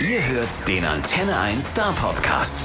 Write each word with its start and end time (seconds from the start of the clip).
Ihr 0.00 0.26
hört 0.28 0.66
den 0.66 0.86
Antenne 0.86 1.38
1 1.38 1.72
Star 1.72 1.92
Podcast. 1.92 2.58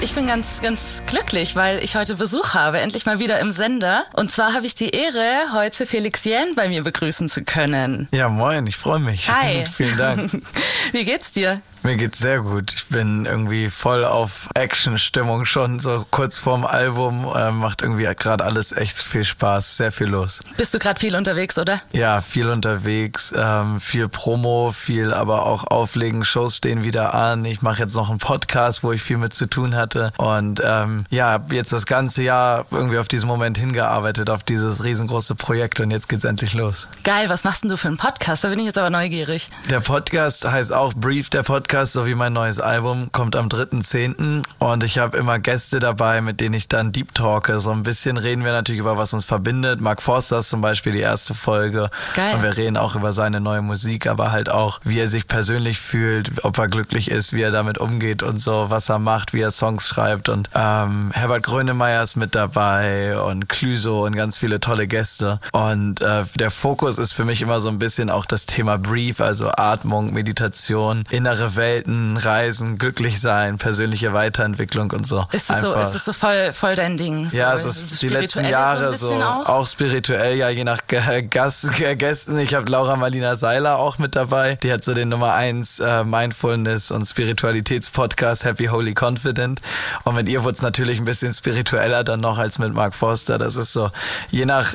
Ich 0.00 0.14
bin 0.14 0.28
ganz, 0.28 0.62
ganz 0.62 1.02
glücklich, 1.04 1.56
weil 1.56 1.82
ich 1.82 1.96
heute 1.96 2.14
Besuch 2.14 2.54
habe, 2.54 2.78
endlich 2.78 3.06
mal 3.06 3.18
wieder 3.18 3.40
im 3.40 3.50
Sender. 3.50 4.04
Und 4.12 4.30
zwar 4.30 4.52
habe 4.52 4.64
ich 4.64 4.76
die 4.76 4.90
Ehre, 4.90 5.52
heute 5.52 5.84
Felix 5.84 6.22
Jähn 6.22 6.54
bei 6.54 6.68
mir 6.68 6.84
begrüßen 6.84 7.28
zu 7.28 7.42
können. 7.42 8.08
Ja, 8.12 8.28
moin, 8.28 8.68
ich 8.68 8.76
freue 8.76 9.00
mich. 9.00 9.28
Hi. 9.28 9.64
Vielen 9.76 9.98
Dank. 9.98 10.30
Wie 10.92 11.02
geht's 11.02 11.32
dir? 11.32 11.60
Mir 11.84 11.96
geht's 11.96 12.18
sehr 12.18 12.40
gut. 12.40 12.72
Ich 12.72 12.86
bin 12.86 13.26
irgendwie 13.26 13.68
voll 13.68 14.06
auf 14.06 14.48
Action-Stimmung 14.54 15.44
schon, 15.44 15.80
so 15.80 16.06
kurz 16.10 16.38
vorm 16.38 16.64
Album. 16.64 17.30
Äh, 17.36 17.50
macht 17.50 17.82
irgendwie 17.82 18.04
gerade 18.04 18.42
alles 18.42 18.72
echt 18.72 18.98
viel 18.98 19.22
Spaß, 19.22 19.76
sehr 19.76 19.92
viel 19.92 20.06
los. 20.06 20.40
Bist 20.56 20.72
du 20.72 20.78
gerade 20.78 20.98
viel 20.98 21.14
unterwegs, 21.14 21.58
oder? 21.58 21.82
Ja, 21.92 22.22
viel 22.22 22.48
unterwegs, 22.48 23.34
ähm, 23.36 23.82
viel 23.82 24.08
Promo, 24.08 24.72
viel 24.72 25.12
aber 25.12 25.44
auch 25.44 25.64
Auflegen. 25.64 26.24
Shows 26.24 26.56
stehen 26.56 26.84
wieder 26.84 27.12
an. 27.12 27.44
Ich 27.44 27.60
mache 27.60 27.82
jetzt 27.82 27.94
noch 27.94 28.08
einen 28.08 28.18
Podcast, 28.18 28.82
wo 28.82 28.92
ich 28.92 29.02
viel 29.02 29.18
mit 29.18 29.34
zu 29.34 29.46
tun 29.46 29.76
hatte. 29.76 30.10
Und 30.16 30.62
ähm, 30.64 31.04
ja, 31.10 31.44
jetzt 31.50 31.74
das 31.74 31.84
ganze 31.84 32.22
Jahr 32.22 32.64
irgendwie 32.70 32.96
auf 32.96 33.08
diesen 33.08 33.26
Moment 33.26 33.58
hingearbeitet, 33.58 34.30
auf 34.30 34.42
dieses 34.42 34.84
riesengroße 34.84 35.34
Projekt. 35.34 35.80
Und 35.80 35.90
jetzt 35.90 36.08
geht's 36.08 36.24
endlich 36.24 36.54
los. 36.54 36.88
Geil, 37.02 37.28
was 37.28 37.44
machst 37.44 37.62
denn 37.62 37.68
du 37.68 37.76
für 37.76 37.88
einen 37.88 37.98
Podcast? 37.98 38.42
Da 38.42 38.48
bin 38.48 38.58
ich 38.58 38.64
jetzt 38.64 38.78
aber 38.78 38.88
neugierig. 38.88 39.50
Der 39.68 39.80
Podcast 39.80 40.50
heißt 40.50 40.72
auch 40.72 40.94
Brief, 40.94 41.28
der 41.28 41.42
Podcast. 41.42 41.73
Podcast 41.74 41.94
sowie 41.94 42.14
mein 42.14 42.32
neues 42.32 42.60
Album 42.60 43.10
kommt 43.10 43.34
am 43.34 43.48
3.10. 43.48 44.44
und 44.60 44.84
ich 44.84 44.98
habe 44.98 45.16
immer 45.16 45.40
Gäste 45.40 45.80
dabei, 45.80 46.20
mit 46.20 46.38
denen 46.38 46.54
ich 46.54 46.68
dann 46.68 46.92
Deep 46.92 47.12
Talke. 47.16 47.58
So 47.58 47.72
ein 47.72 47.82
bisschen 47.82 48.16
reden 48.16 48.44
wir 48.44 48.52
natürlich 48.52 48.78
über, 48.78 48.96
was 48.96 49.12
uns 49.12 49.24
verbindet. 49.24 49.80
Mark 49.80 50.00
Forster 50.00 50.38
ist 50.38 50.50
zum 50.50 50.60
Beispiel 50.60 50.92
die 50.92 51.00
erste 51.00 51.34
Folge. 51.34 51.90
Geil. 52.14 52.36
Und 52.36 52.44
wir 52.44 52.56
reden 52.56 52.76
auch 52.76 52.94
über 52.94 53.12
seine 53.12 53.40
neue 53.40 53.60
Musik, 53.60 54.06
aber 54.06 54.30
halt 54.30 54.50
auch, 54.50 54.78
wie 54.84 55.00
er 55.00 55.08
sich 55.08 55.26
persönlich 55.26 55.80
fühlt, 55.80 56.44
ob 56.44 56.58
er 56.58 56.68
glücklich 56.68 57.10
ist, 57.10 57.32
wie 57.32 57.42
er 57.42 57.50
damit 57.50 57.78
umgeht 57.78 58.22
und 58.22 58.38
so, 58.38 58.66
was 58.68 58.88
er 58.88 59.00
macht, 59.00 59.34
wie 59.34 59.40
er 59.40 59.50
Songs 59.50 59.88
schreibt. 59.88 60.28
Und 60.28 60.50
ähm, 60.54 61.10
Herbert 61.12 61.42
Grönemeyer 61.42 62.04
ist 62.04 62.14
mit 62.14 62.36
dabei 62.36 63.18
und 63.18 63.48
Clüso 63.48 64.04
und 64.04 64.14
ganz 64.14 64.38
viele 64.38 64.60
tolle 64.60 64.86
Gäste. 64.86 65.40
Und 65.50 66.00
äh, 66.02 66.22
der 66.36 66.52
Fokus 66.52 66.98
ist 66.98 67.14
für 67.14 67.24
mich 67.24 67.42
immer 67.42 67.60
so 67.60 67.68
ein 67.68 67.80
bisschen 67.80 68.10
auch 68.10 68.26
das 68.26 68.46
Thema 68.46 68.78
Brief, 68.78 69.20
also 69.20 69.50
Atmung, 69.50 70.12
Meditation, 70.12 71.02
innere 71.10 71.56
Welt 71.56 71.63
Welten, 71.64 72.18
Reisen, 72.18 72.76
glücklich 72.76 73.22
sein, 73.22 73.56
persönliche 73.56 74.12
Weiterentwicklung 74.12 74.90
und 74.90 75.06
so. 75.06 75.24
Ist 75.32 75.50
es 75.50 75.62
so, 75.62 75.72
ist 75.72 75.94
es 75.94 76.04
so 76.04 76.12
voll, 76.12 76.52
voll 76.52 76.74
dein 76.74 76.98
Ding? 76.98 77.30
So, 77.30 77.36
ja, 77.38 77.54
es 77.54 77.64
ist 77.64 78.02
die 78.02 78.08
letzten 78.08 78.44
Jahre 78.44 78.94
so, 78.94 79.14
auch? 79.14 79.46
auch? 79.46 79.66
spirituell, 79.66 80.36
ja, 80.36 80.50
je 80.50 80.62
nach 80.62 80.82
Gast, 81.30 81.70
Gästen. 81.96 82.38
Ich 82.38 82.52
habe 82.52 82.70
Laura 82.70 82.96
Marlina 82.96 83.36
Seiler 83.36 83.78
auch 83.78 83.96
mit 83.96 84.14
dabei. 84.14 84.56
Die 84.62 84.70
hat 84.70 84.84
so 84.84 84.92
den 84.92 85.08
Nummer 85.08 85.32
1 85.32 85.80
äh, 85.80 86.04
Mindfulness 86.04 86.90
und 86.90 87.06
Spiritualitätspodcast 87.06 88.44
Happy 88.44 88.66
Holy 88.66 88.92
Confident. 88.92 89.62
Und 90.02 90.16
mit 90.16 90.28
ihr 90.28 90.44
wurde 90.44 90.56
es 90.56 90.62
natürlich 90.62 90.98
ein 90.98 91.06
bisschen 91.06 91.32
spiritueller 91.32 92.04
dann 92.04 92.20
noch 92.20 92.36
als 92.36 92.58
mit 92.58 92.74
Mark 92.74 92.94
Forster. 92.94 93.38
Das 93.38 93.56
ist 93.56 93.72
so, 93.72 93.90
je 94.30 94.44
nach, 94.44 94.74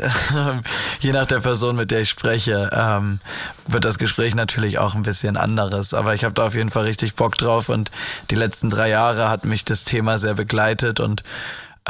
je 1.02 1.12
nach 1.12 1.28
der 1.28 1.42
Person, 1.42 1.76
mit 1.76 1.92
der 1.92 2.02
ich 2.02 2.10
spreche, 2.10 2.72
ähm, 2.74 3.20
wird 3.68 3.86
das 3.86 4.00
Gespräch 4.00 4.34
natürlich 4.34 4.80
auch 4.80 4.96
ein 4.96 5.04
bisschen 5.04 5.38
anderes. 5.38 5.94
Aber 5.94 6.16
ich 6.16 6.24
habe 6.24 6.34
da 6.34 6.48
auf 6.48 6.56
jeden 6.56 6.72
Fall 6.72 6.79
richtig 6.84 7.16
Bock 7.16 7.38
drauf 7.38 7.70
und 7.70 7.92
die 8.30 8.36
letzten 8.36 8.70
drei 8.70 8.90
Jahre 8.90 9.30
hat 9.30 9.46
mich 9.46 9.66
das 9.66 9.84
Thema 9.86 10.18
sehr 10.18 10.34
begleitet 10.34 11.00
und 11.00 11.24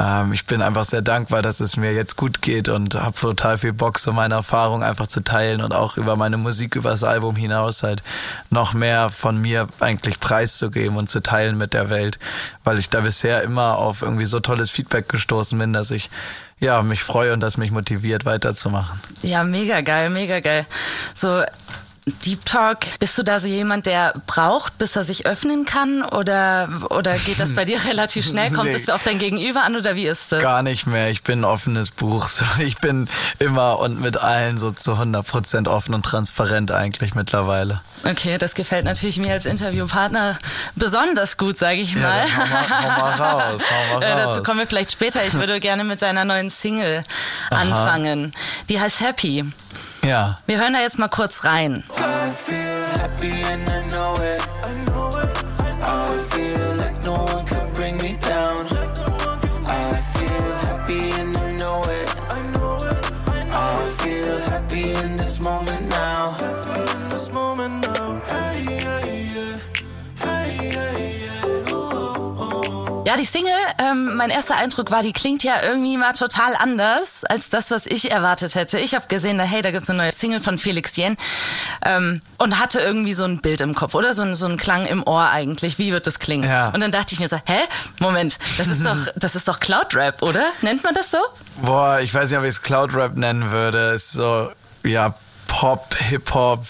ähm, 0.00 0.32
ich 0.32 0.46
bin 0.46 0.62
einfach 0.62 0.84
sehr 0.84 1.02
dankbar, 1.02 1.42
dass 1.42 1.60
es 1.60 1.76
mir 1.76 1.92
jetzt 1.92 2.16
gut 2.16 2.40
geht 2.40 2.68
und 2.68 2.94
habe 2.94 3.18
total 3.18 3.58
viel 3.58 3.72
Bock, 3.72 3.98
so 3.98 4.12
meine 4.12 4.34
Erfahrung 4.34 4.82
einfach 4.82 5.08
zu 5.08 5.22
teilen 5.22 5.60
und 5.60 5.72
auch 5.72 5.96
über 5.96 6.16
meine 6.16 6.36
Musik, 6.36 6.76
über 6.76 6.90
das 6.90 7.04
Album 7.04 7.36
hinaus 7.36 7.82
halt 7.82 8.02
noch 8.48 8.72
mehr 8.72 9.10
von 9.10 9.38
mir 9.40 9.68
eigentlich 9.80 10.18
preiszugeben 10.20 10.96
und 10.96 11.10
zu 11.10 11.22
teilen 11.22 11.58
mit 11.58 11.74
der 11.74 11.90
Welt, 11.90 12.18
weil 12.64 12.78
ich 12.78 12.88
da 12.88 13.00
bisher 13.00 13.42
immer 13.42 13.76
auf 13.76 14.02
irgendwie 14.02 14.24
so 14.24 14.40
tolles 14.40 14.70
Feedback 14.70 15.08
gestoßen 15.08 15.58
bin, 15.58 15.72
dass 15.72 15.90
ich 15.90 16.08
ja, 16.60 16.82
mich 16.82 17.02
freue 17.02 17.32
und 17.32 17.40
das 17.40 17.56
mich 17.56 17.70
motiviert, 17.70 18.26
weiterzumachen. 18.26 19.00
Ja, 19.22 19.44
mega 19.44 19.80
geil, 19.80 20.10
mega 20.10 20.40
geil. 20.40 20.66
So, 21.14 21.42
Deep 22.06 22.44
Talk, 22.46 22.78
bist 22.98 23.18
du 23.18 23.22
da 23.22 23.38
so 23.40 23.46
jemand, 23.46 23.86
der 23.86 24.14
braucht, 24.26 24.78
bis 24.78 24.96
er 24.96 25.04
sich 25.04 25.26
öffnen 25.26 25.64
kann? 25.64 26.02
Oder, 26.02 26.68
oder 26.88 27.16
geht 27.18 27.38
das 27.38 27.54
bei 27.54 27.64
dir 27.64 27.84
relativ 27.88 28.26
schnell? 28.26 28.50
Kommt 28.50 28.72
es 28.72 28.86
nee. 28.86 28.92
auf 28.92 29.02
dein 29.02 29.18
Gegenüber 29.18 29.62
an 29.62 29.76
oder 29.76 29.96
wie 29.96 30.06
ist 30.06 30.32
das? 30.32 30.42
Gar 30.42 30.62
nicht 30.62 30.86
mehr. 30.86 31.10
Ich 31.10 31.22
bin 31.22 31.40
ein 31.40 31.44
offenes 31.44 31.90
Buch. 31.90 32.28
Ich 32.58 32.78
bin 32.78 33.08
immer 33.38 33.78
und 33.78 34.00
mit 34.00 34.16
allen 34.16 34.58
so 34.58 34.70
zu 34.70 34.92
100 34.92 35.26
Prozent 35.26 35.68
offen 35.68 35.94
und 35.94 36.04
transparent 36.04 36.72
eigentlich 36.72 37.14
mittlerweile. 37.14 37.80
Okay, 38.04 38.38
das 38.38 38.54
gefällt 38.54 38.86
natürlich 38.86 39.18
mir 39.18 39.32
als 39.32 39.44
Interviewpartner 39.44 40.38
besonders 40.74 41.36
gut, 41.36 41.58
sage 41.58 41.80
ich 41.80 41.94
mal. 41.94 42.26
Ja, 42.26 42.36
hau 42.36 42.46
mal, 42.46 42.70
hau 42.70 42.98
mal 42.98 43.12
raus, 43.12 43.62
hau 43.70 43.98
mal 43.98 44.04
raus. 44.04 44.04
Äh, 44.10 44.16
dazu 44.16 44.42
kommen 44.42 44.60
wir 44.60 44.66
vielleicht 44.66 44.92
später. 44.92 45.24
Ich 45.26 45.34
würde 45.34 45.60
gerne 45.60 45.84
mit 45.84 46.00
deiner 46.00 46.24
neuen 46.24 46.48
Single 46.48 47.04
Aha. 47.50 47.60
anfangen. 47.60 48.32
Die 48.68 48.80
heißt 48.80 49.00
Happy. 49.00 49.44
Ja. 50.02 50.38
Wir 50.46 50.58
hören 50.60 50.72
da 50.72 50.80
jetzt 50.80 50.98
mal 50.98 51.08
kurz 51.08 51.44
rein. 51.44 51.84
Ja, 73.06 73.16
die 73.16 73.24
Single, 73.24 73.52
ähm, 73.78 74.14
mein 74.16 74.28
erster 74.28 74.56
Eindruck 74.56 74.90
war, 74.90 75.02
die 75.02 75.12
klingt 75.12 75.42
ja 75.42 75.62
irgendwie 75.62 75.96
mal 75.96 76.12
total 76.12 76.54
anders 76.54 77.24
als 77.24 77.48
das, 77.48 77.70
was 77.70 77.86
ich 77.86 78.10
erwartet 78.10 78.54
hätte. 78.54 78.78
Ich 78.78 78.94
habe 78.94 79.06
gesehen, 79.08 79.40
hey, 79.40 79.62
da 79.62 79.70
gibt's 79.70 79.88
eine 79.88 80.02
neue 80.02 80.12
Single 80.12 80.40
von 80.40 80.58
Felix 80.58 80.96
Jen 80.96 81.16
ähm, 81.84 82.20
und 82.36 82.58
hatte 82.58 82.80
irgendwie 82.80 83.14
so 83.14 83.24
ein 83.24 83.40
Bild 83.40 83.62
im 83.62 83.74
Kopf 83.74 83.94
oder 83.94 84.12
so, 84.12 84.22
ein, 84.22 84.36
so 84.36 84.46
ein 84.46 84.58
Klang 84.58 84.84
im 84.84 85.02
Ohr 85.06 85.30
eigentlich. 85.30 85.78
Wie 85.78 85.92
wird 85.92 86.06
das 86.06 86.18
klingen? 86.18 86.48
Ja. 86.48 86.68
Und 86.68 86.80
dann 86.80 86.92
dachte 86.92 87.14
ich 87.14 87.20
mir 87.20 87.28
so, 87.28 87.36
hä, 87.36 87.60
Moment, 88.00 88.38
das 88.58 88.66
ist 88.66 88.84
doch, 88.84 88.96
das 89.16 89.34
ist 89.34 89.48
doch 89.48 89.60
Cloud 89.60 89.94
Rap, 89.94 90.20
oder? 90.20 90.44
Nennt 90.60 90.84
man 90.84 90.92
das 90.92 91.10
so? 91.10 91.18
Boah, 91.62 92.00
ich 92.00 92.12
weiß 92.12 92.30
nicht, 92.30 92.38
ob 92.38 92.44
ich 92.44 92.50
es 92.50 92.62
Cloud 92.62 92.94
Rap 92.94 93.16
nennen 93.16 93.50
würde. 93.50 93.92
Ist 93.92 94.12
so, 94.12 94.50
ja, 94.84 95.14
Pop, 95.50 95.96
Hip-Hop, 95.96 96.64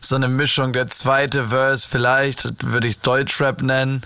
so 0.00 0.16
eine 0.16 0.26
Mischung. 0.26 0.72
Der 0.72 0.88
zweite 0.88 1.48
Verse 1.48 1.86
vielleicht 1.88 2.64
würde 2.64 2.88
ich 2.88 3.00
Deutschrap 3.00 3.60
nennen. 3.60 4.00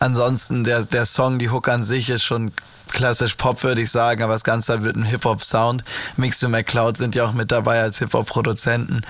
Ansonsten 0.00 0.64
der, 0.64 0.84
der 0.84 1.06
Song, 1.06 1.38
die 1.38 1.48
Hook 1.48 1.68
an 1.68 1.84
sich 1.84 2.10
ist 2.10 2.24
schon 2.24 2.50
klassisch 2.92 3.34
Pop, 3.34 3.62
würde 3.62 3.82
ich 3.82 3.90
sagen, 3.90 4.22
aber 4.22 4.32
das 4.32 4.44
Ganze 4.44 4.82
wird 4.84 4.96
ein 4.96 5.04
Hip-Hop-Sound. 5.04 5.84
Mix 6.16 6.42
und 6.42 6.50
McCloud 6.50 6.96
sind 6.96 7.14
ja 7.14 7.24
auch 7.24 7.32
mit 7.32 7.52
dabei 7.52 7.80
als 7.80 7.98
Hip-Hop-Produzenten. 7.98 9.02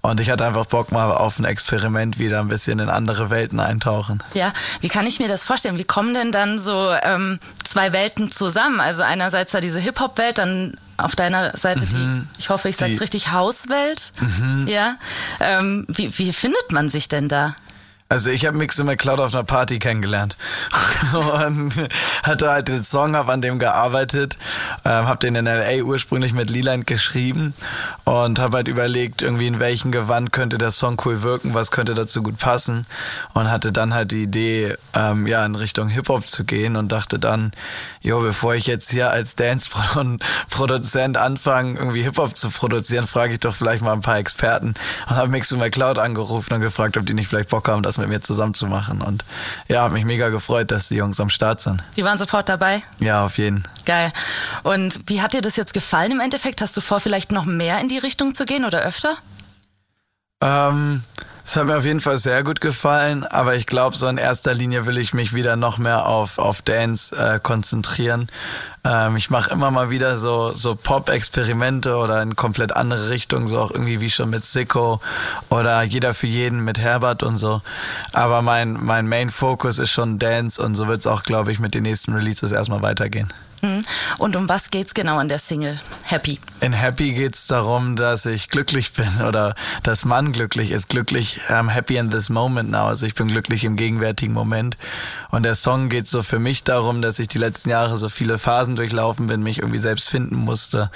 Und 0.00 0.20
ich 0.20 0.30
hatte 0.30 0.46
einfach 0.46 0.66
Bock 0.66 0.92
mal 0.92 1.10
auf 1.10 1.38
ein 1.38 1.44
Experiment 1.44 2.18
wieder 2.18 2.40
ein 2.40 2.48
bisschen 2.48 2.78
in 2.78 2.88
andere 2.88 3.30
Welten 3.30 3.60
eintauchen. 3.60 4.22
Ja, 4.34 4.52
wie 4.80 4.88
kann 4.88 5.06
ich 5.06 5.18
mir 5.18 5.28
das 5.28 5.44
vorstellen? 5.44 5.78
Wie 5.78 5.84
kommen 5.84 6.14
denn 6.14 6.32
dann 6.32 6.58
so 6.58 6.92
ähm, 7.02 7.38
zwei 7.64 7.92
Welten 7.92 8.30
zusammen? 8.30 8.80
Also 8.80 9.02
einerseits 9.02 9.52
da 9.52 9.60
diese 9.60 9.80
Hip-Hop-Welt, 9.80 10.38
dann 10.38 10.76
auf 10.96 11.14
deiner 11.14 11.56
Seite 11.56 11.84
mhm. 11.84 12.26
die, 12.36 12.40
ich 12.40 12.48
hoffe, 12.48 12.68
ich 12.68 12.76
sage 12.76 12.94
es 12.94 13.00
richtig, 13.00 13.30
Hauswelt. 13.32 14.12
Mhm. 14.20 14.66
Ja. 14.68 14.96
Ähm, 15.40 15.84
wie, 15.88 16.16
wie 16.18 16.32
findet 16.32 16.72
man 16.72 16.88
sich 16.88 17.08
denn 17.08 17.28
da? 17.28 17.54
Also 18.08 18.30
ich 18.30 18.46
habe 18.46 18.56
Mix 18.56 18.78
McCloud 18.78 19.18
auf 19.18 19.34
einer 19.34 19.42
Party 19.42 19.80
kennengelernt. 19.80 20.36
Und 21.12 21.88
hatte 22.22 22.50
halt 22.50 22.68
den 22.68 22.84
Song, 22.84 23.16
habe 23.16 23.32
an 23.32 23.42
dem 23.42 23.58
gearbeitet, 23.58 24.38
ähm, 24.84 25.08
habe 25.08 25.18
den 25.18 25.34
in 25.34 25.46
LA 25.46 25.82
ursprünglich 25.82 26.32
mit 26.32 26.50
Leland 26.50 26.86
geschrieben 26.86 27.54
und 28.06 28.38
habe 28.38 28.58
halt 28.58 28.68
überlegt, 28.68 29.20
irgendwie 29.22 29.48
in 29.48 29.58
welchem 29.58 29.90
Gewand 29.90 30.32
könnte 30.32 30.58
der 30.58 30.70
Song 30.70 31.00
cool 31.04 31.22
wirken, 31.22 31.54
was 31.54 31.72
könnte 31.72 31.94
dazu 31.94 32.22
gut 32.22 32.38
passen 32.38 32.86
und 33.34 33.50
hatte 33.50 33.72
dann 33.72 33.92
halt 33.92 34.12
die 34.12 34.22
Idee, 34.22 34.76
ähm, 34.94 35.26
ja 35.26 35.44
in 35.44 35.56
Richtung 35.56 35.88
Hip 35.88 36.08
Hop 36.08 36.26
zu 36.28 36.44
gehen 36.44 36.76
und 36.76 36.92
dachte 36.92 37.18
dann, 37.18 37.50
jo, 38.02 38.20
bevor 38.20 38.54
ich 38.54 38.68
jetzt 38.68 38.90
hier 38.90 39.10
als 39.10 39.34
Dance-Produzent 39.34 41.16
anfange, 41.16 41.78
irgendwie 41.78 42.02
Hip 42.02 42.18
Hop 42.18 42.36
zu 42.36 42.50
produzieren, 42.50 43.08
frage 43.08 43.34
ich 43.34 43.40
doch 43.40 43.54
vielleicht 43.54 43.82
mal 43.82 43.92
ein 43.92 44.02
paar 44.02 44.18
Experten 44.18 44.74
und 45.08 45.16
habe 45.16 45.28
Mix 45.28 45.50
McCloud 45.50 45.98
angerufen 45.98 46.54
und 46.54 46.60
gefragt, 46.60 46.96
ob 46.96 47.06
die 47.06 47.14
nicht 47.14 47.26
vielleicht 47.26 47.48
Bock 47.48 47.68
haben, 47.68 47.82
das 47.82 47.95
mit 47.98 48.08
mir 48.08 48.20
zusammen 48.20 48.54
zu 48.54 48.66
machen 48.66 49.00
und 49.00 49.24
ja, 49.68 49.82
habe 49.82 49.94
mich 49.94 50.04
mega 50.04 50.28
gefreut, 50.28 50.70
dass 50.70 50.88
die 50.88 50.96
Jungs 50.96 51.20
am 51.20 51.28
Start 51.28 51.60
sind. 51.60 51.82
Die 51.96 52.04
waren 52.04 52.18
sofort 52.18 52.48
dabei? 52.48 52.82
Ja, 52.98 53.24
auf 53.24 53.38
jeden. 53.38 53.64
Geil. 53.84 54.12
Und 54.62 55.00
wie 55.06 55.22
hat 55.22 55.32
dir 55.32 55.42
das 55.42 55.56
jetzt 55.56 55.74
gefallen 55.74 56.12
im 56.12 56.20
Endeffekt? 56.20 56.60
Hast 56.60 56.76
du 56.76 56.80
vor, 56.80 57.00
vielleicht 57.00 57.32
noch 57.32 57.44
mehr 57.44 57.78
in 57.80 57.88
die 57.88 57.98
Richtung 57.98 58.34
zu 58.34 58.44
gehen 58.44 58.64
oder 58.64 58.82
öfter? 58.82 59.16
Ähm, 60.40 61.02
es 61.46 61.56
hat 61.56 61.66
mir 61.66 61.76
auf 61.76 61.84
jeden 61.84 62.00
Fall 62.00 62.18
sehr 62.18 62.42
gut 62.42 62.60
gefallen, 62.60 63.22
aber 63.22 63.54
ich 63.54 63.66
glaube, 63.66 63.96
so 63.96 64.08
in 64.08 64.18
erster 64.18 64.52
Linie 64.52 64.84
will 64.84 64.98
ich 64.98 65.14
mich 65.14 65.32
wieder 65.32 65.54
noch 65.54 65.78
mehr 65.78 66.06
auf, 66.06 66.38
auf 66.38 66.60
Dance 66.60 67.14
äh, 67.16 67.38
konzentrieren. 67.40 68.26
Ähm, 68.82 69.14
ich 69.14 69.30
mache 69.30 69.52
immer 69.52 69.70
mal 69.70 69.88
wieder 69.88 70.16
so, 70.16 70.52
so 70.54 70.74
Pop-Experimente 70.74 71.94
oder 71.94 72.20
in 72.20 72.34
komplett 72.34 72.72
andere 72.72 73.10
Richtungen, 73.10 73.46
so 73.46 73.60
auch 73.60 73.70
irgendwie 73.70 74.00
wie 74.00 74.10
schon 74.10 74.28
mit 74.28 74.44
Sicko 74.44 75.00
oder 75.48 75.84
Jeder 75.84 76.14
für 76.14 76.26
jeden 76.26 76.64
mit 76.64 76.80
Herbert 76.80 77.22
und 77.22 77.36
so. 77.36 77.62
Aber 78.12 78.42
mein, 78.42 78.72
mein 78.72 79.06
Main-Focus 79.06 79.78
ist 79.78 79.90
schon 79.90 80.18
Dance 80.18 80.60
und 80.60 80.74
so 80.74 80.88
wird 80.88 80.98
es 80.98 81.06
auch, 81.06 81.22
glaube 81.22 81.52
ich, 81.52 81.60
mit 81.60 81.74
den 81.74 81.84
nächsten 81.84 82.12
Releases 82.12 82.50
erstmal 82.50 82.82
weitergehen. 82.82 83.32
Mhm. 83.62 83.82
Und 84.18 84.36
um 84.36 84.48
was 84.48 84.70
geht's 84.70 84.94
genau 84.94 85.20
in 85.20 85.28
der 85.28 85.38
Single 85.38 85.80
Happy? 86.02 86.38
In 86.60 86.72
Happy 86.72 87.12
geht's 87.12 87.46
darum, 87.46 87.96
dass 87.96 88.26
ich 88.26 88.48
glücklich 88.48 88.92
bin 88.92 89.08
oder 89.26 89.54
dass 89.82 90.04
man 90.04 90.32
glücklich 90.32 90.70
ist. 90.70 90.88
Glücklich, 90.88 91.40
I'm 91.48 91.70
happy 91.70 91.96
in 91.96 92.10
this 92.10 92.28
moment 92.28 92.70
now. 92.70 92.86
Also 92.86 93.06
ich 93.06 93.14
bin 93.14 93.28
glücklich 93.28 93.64
im 93.64 93.76
gegenwärtigen 93.76 94.32
Moment. 94.32 94.76
Und 95.30 95.42
der 95.42 95.54
Song 95.54 95.88
geht 95.88 96.08
so 96.08 96.22
für 96.22 96.38
mich 96.38 96.64
darum, 96.64 97.02
dass 97.02 97.18
ich 97.18 97.28
die 97.28 97.38
letzten 97.38 97.70
Jahre 97.70 97.96
so 97.96 98.08
viele 98.08 98.38
Phasen 98.38 98.76
durchlaufen 98.76 99.26
bin, 99.26 99.42
mich 99.42 99.58
irgendwie 99.58 99.78
selbst 99.78 100.08
finden 100.08 100.36
musste, 100.36 100.90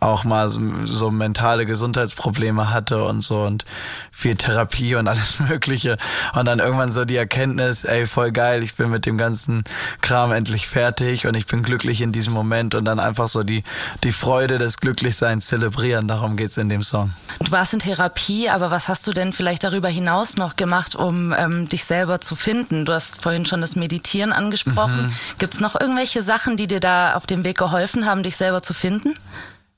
auch 0.00 0.24
mal 0.24 0.48
so, 0.48 0.60
so 0.84 1.10
mentale 1.10 1.66
Gesundheitsprobleme 1.66 2.70
hatte 2.70 3.04
und 3.04 3.20
so 3.20 3.42
und 3.42 3.64
viel 4.10 4.36
Therapie 4.36 4.94
und 4.94 5.08
alles 5.12 5.40
Mögliche. 5.40 5.98
Und 6.34 6.46
dann 6.46 6.58
irgendwann 6.58 6.92
so 6.92 7.04
die 7.04 7.16
Erkenntnis, 7.16 7.84
ey, 7.84 8.06
voll 8.06 8.32
geil, 8.32 8.62
ich 8.62 8.76
bin 8.76 8.90
mit 8.90 9.06
dem 9.06 9.18
ganzen 9.18 9.64
Kram 10.00 10.32
endlich 10.32 10.68
fertig 10.68 11.26
und 11.26 11.34
ich 11.34 11.46
bin 11.46 11.62
glücklich 11.62 12.00
in 12.02 12.12
diesem 12.12 12.34
Moment 12.34 12.74
und 12.74 12.84
dann 12.84 13.00
einfach 13.00 13.28
so 13.28 13.42
die, 13.42 13.64
die 14.04 14.12
Freude 14.12 14.58
des 14.58 14.78
Glücklichseins 14.78 15.46
zelebrieren. 15.46 16.08
Darum 16.08 16.36
geht's 16.36 16.56
in 16.56 16.68
dem 16.68 16.82
Song. 16.82 17.12
Du 17.40 17.50
warst 17.52 17.72
in 17.72 17.78
Therapie, 17.78 18.48
aber 18.48 18.70
was 18.70 18.88
hast 18.88 19.06
du 19.06 19.12
denn 19.12 19.32
vielleicht 19.32 19.64
darüber 19.64 19.88
hinaus 19.88 20.36
noch 20.36 20.56
gemacht, 20.56 20.94
um 20.94 21.32
ähm, 21.32 21.68
dich 21.68 21.84
selber 21.84 22.20
zu 22.20 22.34
finden? 22.36 22.84
Du 22.84 22.92
hast 22.92 23.22
vorhin 23.22 23.46
schon 23.46 23.60
das 23.60 23.76
Meditieren 23.76 24.32
angesprochen. 24.32 25.06
Mhm. 25.06 25.12
Gibt's 25.38 25.60
noch 25.60 25.80
irgendwelche 25.80 26.22
Sachen, 26.22 26.56
die 26.56 26.66
dir 26.66 26.80
da 26.80 27.14
auf 27.14 27.26
dem 27.26 27.44
Weg 27.44 27.58
geholfen 27.58 28.06
haben, 28.06 28.22
dich 28.22 28.36
selber 28.36 28.62
zu 28.62 28.74
finden? 28.74 29.14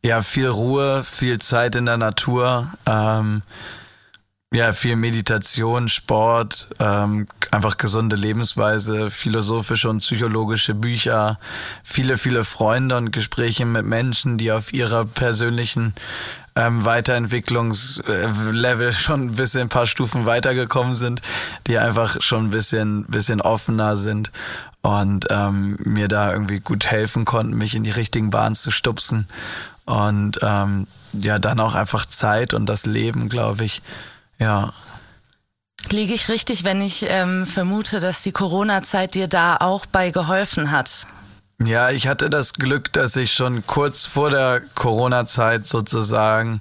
Ja, 0.03 0.23
viel 0.23 0.49
Ruhe, 0.49 1.03
viel 1.05 1.39
Zeit 1.39 1.77
in 1.77 1.87
der 1.87 1.97
Natur. 1.97 2.69
Ähm 2.87 3.43
ja, 4.55 4.73
viel 4.73 4.97
Meditation, 4.97 5.89
Sport, 5.89 6.69
ähm, 6.79 7.27
einfach 7.51 7.77
gesunde 7.77 8.15
Lebensweise, 8.15 9.11
philosophische 9.11 9.91
und 9.91 9.99
psychologische 9.99 10.75
Bücher, 10.75 11.41
viele, 11.83 12.19
viele 12.19 12.45
Freunde 12.45 12.97
und 12.97 13.11
Gespräche 13.11 13.65
mit 13.65 13.85
Menschen, 13.85 14.39
die 14.39 14.53
auf 14.53 14.73
ihrer 14.73 15.07
persönlichen 15.07 15.93
ähm, 16.55 16.85
Weiterentwicklungslevel 16.85 18.93
schon 18.93 19.23
ein 19.23 19.33
bisschen 19.33 19.63
ein 19.63 19.69
paar 19.69 19.87
Stufen 19.87 20.25
weitergekommen 20.25 20.95
sind, 20.95 21.21
die 21.67 21.79
einfach 21.79 22.23
schon 22.23 22.47
ein 22.47 22.51
bisschen, 22.51 23.07
bisschen 23.07 23.41
offener 23.41 23.97
sind 23.97 24.31
und 24.83 25.27
ähm, 25.31 25.79
mir 25.81 26.07
da 26.07 26.33
irgendwie 26.33 26.61
gut 26.61 26.87
helfen 26.87 27.25
konnten, 27.25 27.57
mich 27.57 27.75
in 27.75 27.83
die 27.83 27.91
richtigen 27.91 28.31
Bahnen 28.31 28.55
zu 28.55 28.71
stupsen. 28.71 29.27
Und 29.85 30.39
ähm, 30.43 30.87
ja, 31.13 31.41
dann 31.41 31.59
auch 31.59 31.75
einfach 31.75 32.07
Zeit 32.07 32.55
und 32.55 32.67
das 32.67 32.87
Leben, 32.87 33.29
glaube 33.29 33.65
ich, 33.65 33.83
ja. 34.39 34.73
Liege 35.91 36.15
ich 36.15 36.29
richtig, 36.29 36.65
wenn 36.65 36.81
ich 36.81 37.05
ähm, 37.09 37.47
vermute, 37.47 38.01
dass 38.01 38.23
die 38.23 38.33
Corona-Zeit 38.33 39.15
dir 39.15 39.29
da 39.29 39.57
auch 39.57 39.87
bei 39.87 40.11
geholfen 40.11 40.71
hat? 40.71 41.07
Ja, 41.63 41.91
ich 41.91 42.09
hatte 42.09 42.31
das 42.31 42.55
Glück, 42.55 42.93
dass 42.93 43.17
ich 43.17 43.33
schon 43.33 43.67
kurz 43.67 44.07
vor 44.07 44.31
der 44.31 44.63
Corona-Zeit 44.75 45.67
sozusagen 45.67 46.61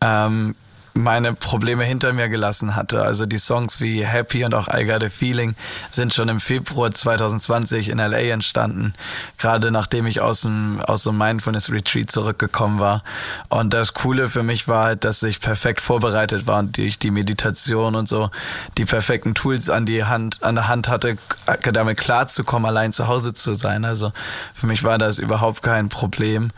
ähm, 0.00 0.54
meine 0.98 1.32
Probleme 1.32 1.84
hinter 1.84 2.12
mir 2.12 2.28
gelassen 2.28 2.76
hatte. 2.76 3.02
Also 3.02 3.24
die 3.24 3.38
Songs 3.38 3.80
wie 3.80 4.04
Happy 4.04 4.44
und 4.44 4.54
auch 4.54 4.68
I 4.68 4.84
Got 4.84 5.04
a 5.04 5.08
Feeling 5.08 5.54
sind 5.90 6.12
schon 6.12 6.28
im 6.28 6.40
Februar 6.40 6.90
2020 6.90 7.88
in 7.88 7.98
LA 7.98 8.18
entstanden, 8.32 8.94
gerade 9.38 9.70
nachdem 9.70 10.06
ich 10.06 10.20
aus 10.20 10.42
dem 10.42 10.80
aus 10.80 11.06
einem 11.06 11.18
Mindfulness 11.18 11.70
Retreat 11.70 12.10
zurückgekommen 12.10 12.78
war. 12.78 13.02
Und 13.48 13.72
das 13.72 13.94
Coole 13.94 14.28
für 14.28 14.42
mich 14.42 14.68
war 14.68 14.84
halt, 14.84 15.04
dass 15.04 15.22
ich 15.22 15.40
perfekt 15.40 15.80
vorbereitet 15.80 16.46
war 16.46 16.58
und 16.58 16.76
durch 16.76 16.98
die 16.98 17.10
Meditation 17.10 17.94
und 17.94 18.08
so 18.08 18.30
die 18.76 18.84
perfekten 18.84 19.34
Tools 19.34 19.70
an 19.70 19.86
die 19.86 20.04
Hand 20.04 20.42
an 20.42 20.56
der 20.56 20.68
Hand 20.68 20.88
hatte, 20.88 21.16
damit 21.72 21.98
klarzukommen, 21.98 22.66
allein 22.66 22.92
zu 22.92 23.08
Hause 23.08 23.32
zu 23.32 23.54
sein. 23.54 23.84
Also 23.84 24.12
für 24.52 24.66
mich 24.66 24.82
war 24.84 24.98
das 24.98 25.18
überhaupt 25.18 25.62
kein 25.62 25.88
Problem. 25.88 26.50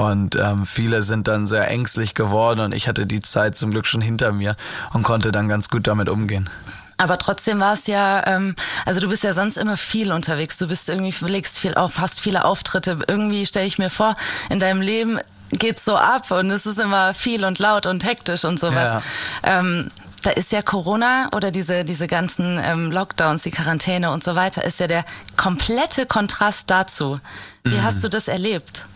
Und 0.00 0.34
ähm, 0.36 0.64
viele 0.64 1.02
sind 1.02 1.28
dann 1.28 1.46
sehr 1.46 1.68
ängstlich 1.68 2.14
geworden 2.14 2.60
und 2.60 2.74
ich 2.74 2.88
hatte 2.88 3.06
die 3.06 3.20
Zeit 3.20 3.58
zum 3.58 3.70
Glück 3.70 3.86
schon 3.86 4.00
hinter 4.00 4.32
mir 4.32 4.56
und 4.94 5.02
konnte 5.02 5.30
dann 5.30 5.46
ganz 5.46 5.68
gut 5.68 5.86
damit 5.86 6.08
umgehen. 6.08 6.48
Aber 6.96 7.18
trotzdem 7.18 7.60
war 7.60 7.74
es 7.74 7.86
ja, 7.86 8.26
ähm, 8.26 8.56
also 8.86 9.00
du 9.00 9.08
bist 9.10 9.24
ja 9.24 9.34
sonst 9.34 9.58
immer 9.58 9.76
viel 9.76 10.12
unterwegs. 10.12 10.56
Du 10.56 10.68
bist 10.68 10.88
irgendwie, 10.88 11.12
legst 11.26 11.58
viel 11.58 11.74
auf, 11.74 11.98
hast 11.98 12.20
viele 12.22 12.46
Auftritte. 12.46 12.98
Irgendwie 13.08 13.44
stelle 13.44 13.66
ich 13.66 13.78
mir 13.78 13.90
vor, 13.90 14.16
in 14.48 14.58
deinem 14.58 14.80
Leben 14.80 15.18
geht's 15.52 15.84
so 15.84 15.96
ab 15.96 16.30
und 16.30 16.50
es 16.50 16.64
ist 16.64 16.78
immer 16.78 17.12
viel 17.12 17.44
und 17.44 17.58
laut 17.58 17.84
und 17.84 18.04
hektisch 18.04 18.44
und 18.44 18.58
sowas. 18.58 19.02
Ja. 19.42 19.60
Ähm, 19.60 19.90
da 20.22 20.30
ist 20.30 20.52
ja 20.52 20.62
Corona 20.62 21.28
oder 21.32 21.50
diese, 21.50 21.84
diese 21.84 22.06
ganzen 22.06 22.58
ähm, 22.62 22.90
Lockdowns, 22.90 23.42
die 23.42 23.50
Quarantäne 23.50 24.10
und 24.12 24.24
so 24.24 24.34
weiter, 24.34 24.64
ist 24.64 24.80
ja 24.80 24.86
der 24.86 25.04
komplette 25.36 26.06
Kontrast 26.06 26.70
dazu. 26.70 27.20
Wie 27.64 27.76
mhm. 27.76 27.82
hast 27.82 28.02
du 28.02 28.08
das 28.08 28.28
erlebt? 28.28 28.86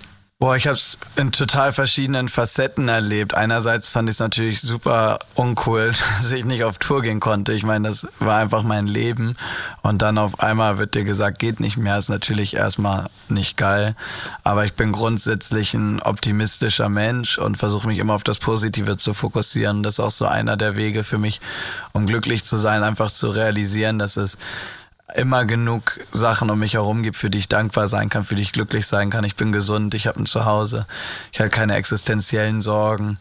Boah, 0.41 0.57
ich 0.57 0.67
habe 0.67 0.77
es 0.77 0.99
in 1.15 1.31
total 1.31 1.73
verschiedenen 1.73 2.29
Facetten 2.29 2.89
erlebt. 2.89 3.35
Einerseits 3.35 3.89
fand 3.89 4.09
ich 4.09 4.17
es 4.17 4.21
natürlich 4.21 4.61
super 4.61 5.21
uncool, 5.37 5.93
dass 6.19 6.33
ich 6.33 6.45
nicht 6.45 6.65
auf 6.65 6.79
Tour 6.79 7.03
gehen 7.03 7.21
konnte. 7.21 7.53
Ich 7.53 7.63
meine, 7.63 7.89
das 7.89 8.09
war 8.19 8.41
einfach 8.41 8.65
mein 8.65 8.89
Leben. 8.89 9.37
Und 9.83 10.03
dann 10.03 10.19
auf 10.19 10.41
einmal 10.41 10.77
wird 10.77 10.97
dir 10.97 11.05
gesagt, 11.05 11.39
geht 11.39 11.61
nicht 11.61 11.77
mehr. 11.77 11.97
Ist 11.97 12.09
natürlich 12.09 12.55
erstmal 12.55 13.11
nicht 13.29 13.57
geil. 13.57 13.95
Aber 14.43 14.65
ich 14.65 14.75
bin 14.75 14.91
grundsätzlich 14.91 15.73
ein 15.73 16.03
optimistischer 16.03 16.89
Mensch 16.89 17.39
und 17.39 17.57
versuche 17.57 17.87
mich 17.87 18.01
immer 18.01 18.15
auf 18.15 18.25
das 18.25 18.41
Positive 18.41 18.97
zu 18.97 19.15
fokussieren. 19.15 19.85
Das 19.85 19.95
ist 19.95 20.01
auch 20.01 20.11
so 20.11 20.27
einer 20.27 20.57
der 20.57 20.75
Wege 20.75 21.05
für 21.05 21.17
mich, 21.17 21.41
um 21.93 22.07
glücklich 22.07 22.45
zu 22.45 22.57
sein, 22.57 22.83
einfach 22.83 23.13
zu 23.13 23.31
realisieren, 23.31 24.01
dass 24.01 24.17
es 24.17 24.37
immer 25.15 25.45
genug 25.45 26.01
Sachen 26.13 26.51
um 26.51 26.59
mich 26.59 26.75
herum 26.75 27.03
gibt, 27.03 27.17
für 27.17 27.31
die 27.31 27.39
ich 27.39 27.49
dankbar 27.49 27.89
sein 27.89 28.09
kann, 28.09 28.25
für 28.25 28.35
die 28.35 28.43
ich 28.43 28.53
glücklich 28.53 28.87
sein 28.87 29.11
kann. 29.11 29.25
Ich 29.25 29.37
bin 29.37 29.53
gesund, 29.53 29.95
ich 29.95 30.07
habe 30.07 30.21
ein 30.21 30.27
Zuhause, 30.27 30.87
ich 31.33 31.41
habe 31.41 31.51
keine 31.51 31.77
existenziellen 31.77 32.61
Sorgen 32.61 33.19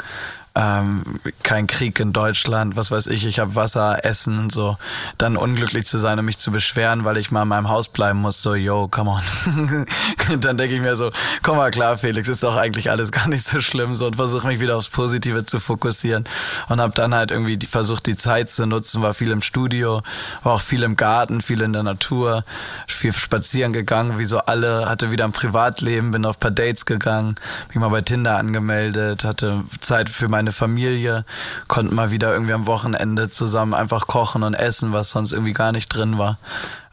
ähm, 0.55 1.01
kein 1.41 1.65
Krieg 1.65 1.99
in 1.99 2.13
Deutschland, 2.13 2.75
was 2.75 2.91
weiß 2.91 3.07
ich, 3.07 3.25
ich 3.25 3.39
habe 3.39 3.55
Wasser, 3.55 4.05
Essen 4.05 4.37
und 4.37 4.51
so, 4.51 4.77
dann 5.17 5.35
unglücklich 5.35 5.85
zu 5.85 5.97
sein 5.97 6.19
und 6.19 6.25
mich 6.25 6.37
zu 6.37 6.51
beschweren, 6.51 7.05
weil 7.05 7.17
ich 7.17 7.31
mal 7.31 7.41
in 7.43 7.47
meinem 7.47 7.69
Haus 7.69 7.87
bleiben 7.87 8.19
muss, 8.19 8.41
so, 8.41 8.53
yo, 8.53 8.87
come 8.87 9.09
on. 9.09 9.85
dann 10.39 10.57
denke 10.57 10.75
ich 10.75 10.81
mir 10.81 10.95
so, 10.95 11.11
komm 11.41 11.57
mal 11.57 11.71
klar, 11.71 11.97
Felix, 11.97 12.27
ist 12.29 12.43
doch 12.43 12.55
eigentlich 12.55 12.91
alles 12.91 13.11
gar 13.11 13.27
nicht 13.27 13.43
so 13.43 13.61
schlimm 13.61 13.95
so 13.95 14.05
und 14.05 14.15
versuche 14.15 14.45
mich 14.45 14.59
wieder 14.59 14.77
aufs 14.77 14.89
Positive 14.89 15.45
zu 15.45 15.59
fokussieren 15.59 16.25
und 16.69 16.79
habe 16.79 16.93
dann 16.93 17.15
halt 17.15 17.31
irgendwie 17.31 17.57
die, 17.57 17.67
versucht, 17.67 18.05
die 18.05 18.15
Zeit 18.15 18.51
zu 18.51 18.67
nutzen, 18.67 19.01
war 19.01 19.15
viel 19.15 19.31
im 19.31 19.41
Studio, 19.41 20.03
war 20.43 20.53
auch 20.53 20.61
viel 20.61 20.83
im 20.83 20.95
Garten, 20.95 21.41
viel 21.41 21.61
in 21.61 21.73
der 21.73 21.83
Natur, 21.83 22.43
viel 22.87 23.11
spazieren 23.11 23.73
gegangen, 23.73 24.19
wie 24.19 24.25
so 24.25 24.37
alle, 24.37 24.87
hatte 24.87 25.09
wieder 25.09 25.25
ein 25.25 25.31
Privatleben, 25.31 26.11
bin 26.11 26.25
auf 26.25 26.39
paar 26.39 26.51
Dates 26.51 26.85
gegangen, 26.85 27.35
bin 27.71 27.81
mal 27.81 27.89
bei 27.89 28.01
Tinder 28.01 28.37
angemeldet, 28.37 29.23
hatte 29.23 29.63
Zeit 29.79 30.09
für 30.09 30.29
meine 30.29 30.42
meine 30.43 30.51
Familie, 30.51 31.23
konnten 31.69 31.95
mal 31.95 32.11
wieder 32.11 32.33
irgendwie 32.33 32.51
am 32.51 32.65
Wochenende 32.65 33.29
zusammen 33.29 33.73
einfach 33.73 34.07
kochen 34.07 34.43
und 34.43 34.55
essen, 34.55 34.91
was 34.91 35.09
sonst 35.09 35.31
irgendwie 35.31 35.53
gar 35.53 35.71
nicht 35.71 35.87
drin 35.87 36.17
war. 36.17 36.37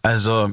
Also 0.02 0.52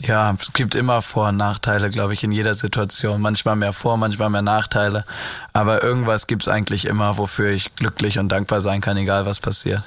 ja, 0.00 0.34
es 0.38 0.52
gibt 0.54 0.74
immer 0.74 1.02
Vor- 1.02 1.28
und 1.28 1.36
Nachteile, 1.36 1.90
glaube 1.90 2.14
ich, 2.14 2.24
in 2.24 2.32
jeder 2.32 2.54
Situation. 2.54 3.20
Manchmal 3.20 3.56
mehr 3.56 3.72
Vor-, 3.72 3.98
manchmal 3.98 4.30
mehr 4.30 4.42
Nachteile. 4.42 5.04
Aber 5.52 5.82
irgendwas 5.82 6.26
gibt 6.26 6.42
es 6.42 6.48
eigentlich 6.48 6.86
immer, 6.86 7.18
wofür 7.18 7.50
ich 7.50 7.74
glücklich 7.76 8.18
und 8.18 8.30
dankbar 8.30 8.62
sein 8.62 8.80
kann, 8.80 8.96
egal 8.96 9.26
was 9.26 9.40
passiert. 9.40 9.82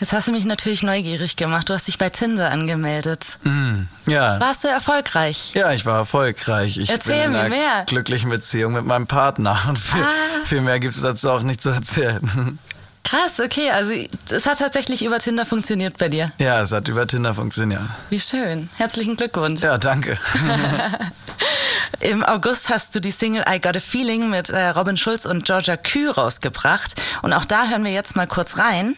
Jetzt 0.00 0.12
hast 0.12 0.28
du 0.28 0.32
mich 0.32 0.44
natürlich 0.44 0.82
neugierig 0.82 1.36
gemacht. 1.36 1.68
Du 1.70 1.74
hast 1.74 1.86
dich 1.86 1.98
bei 1.98 2.10
Tinder 2.10 2.50
angemeldet. 2.50 3.38
Mm, 3.44 3.82
ja. 4.06 4.40
Warst 4.40 4.64
du 4.64 4.68
erfolgreich? 4.68 5.52
Ja, 5.54 5.72
ich 5.72 5.86
war 5.86 5.98
erfolgreich. 5.98 6.76
Ich 6.76 6.90
Erzähl 6.90 7.22
bin 7.28 7.34
in 7.34 7.42
mir 7.42 7.48
mehr. 7.48 7.84
glücklichen 7.86 8.30
Beziehung 8.30 8.72
mit 8.72 8.84
meinem 8.84 9.06
Partner. 9.06 9.58
Und 9.68 9.78
viel, 9.78 10.02
ah. 10.02 10.44
viel 10.44 10.60
mehr 10.60 10.80
gibt 10.80 10.94
es 10.94 11.00
dazu 11.00 11.30
auch 11.30 11.42
nicht 11.42 11.62
zu 11.62 11.70
erzählen. 11.70 12.58
Krass, 13.04 13.38
okay. 13.38 13.70
Also 13.70 13.92
es 14.30 14.46
hat 14.46 14.58
tatsächlich 14.58 15.04
über 15.04 15.18
Tinder 15.18 15.44
funktioniert 15.46 15.98
bei 15.98 16.08
dir. 16.08 16.32
Ja, 16.38 16.62
es 16.62 16.72
hat 16.72 16.88
über 16.88 17.06
Tinder 17.06 17.34
funktioniert. 17.34 17.82
Wie 18.10 18.18
schön. 18.18 18.70
Herzlichen 18.76 19.16
Glückwunsch. 19.16 19.60
Ja, 19.60 19.78
danke. 19.78 20.18
Im 22.00 22.24
August 22.24 22.70
hast 22.70 22.94
du 22.94 23.00
die 23.00 23.10
Single 23.10 23.44
I 23.48 23.60
Got 23.60 23.76
a 23.76 23.80
Feeling 23.80 24.30
mit 24.30 24.50
äh, 24.50 24.68
Robin 24.68 24.96
Schulz 24.96 25.26
und 25.26 25.44
Georgia 25.44 25.76
Kühl 25.76 26.10
rausgebracht. 26.10 26.94
Und 27.22 27.32
auch 27.32 27.44
da 27.44 27.68
hören 27.68 27.84
wir 27.84 27.92
jetzt 27.92 28.16
mal 28.16 28.26
kurz 28.26 28.58
rein. 28.58 28.96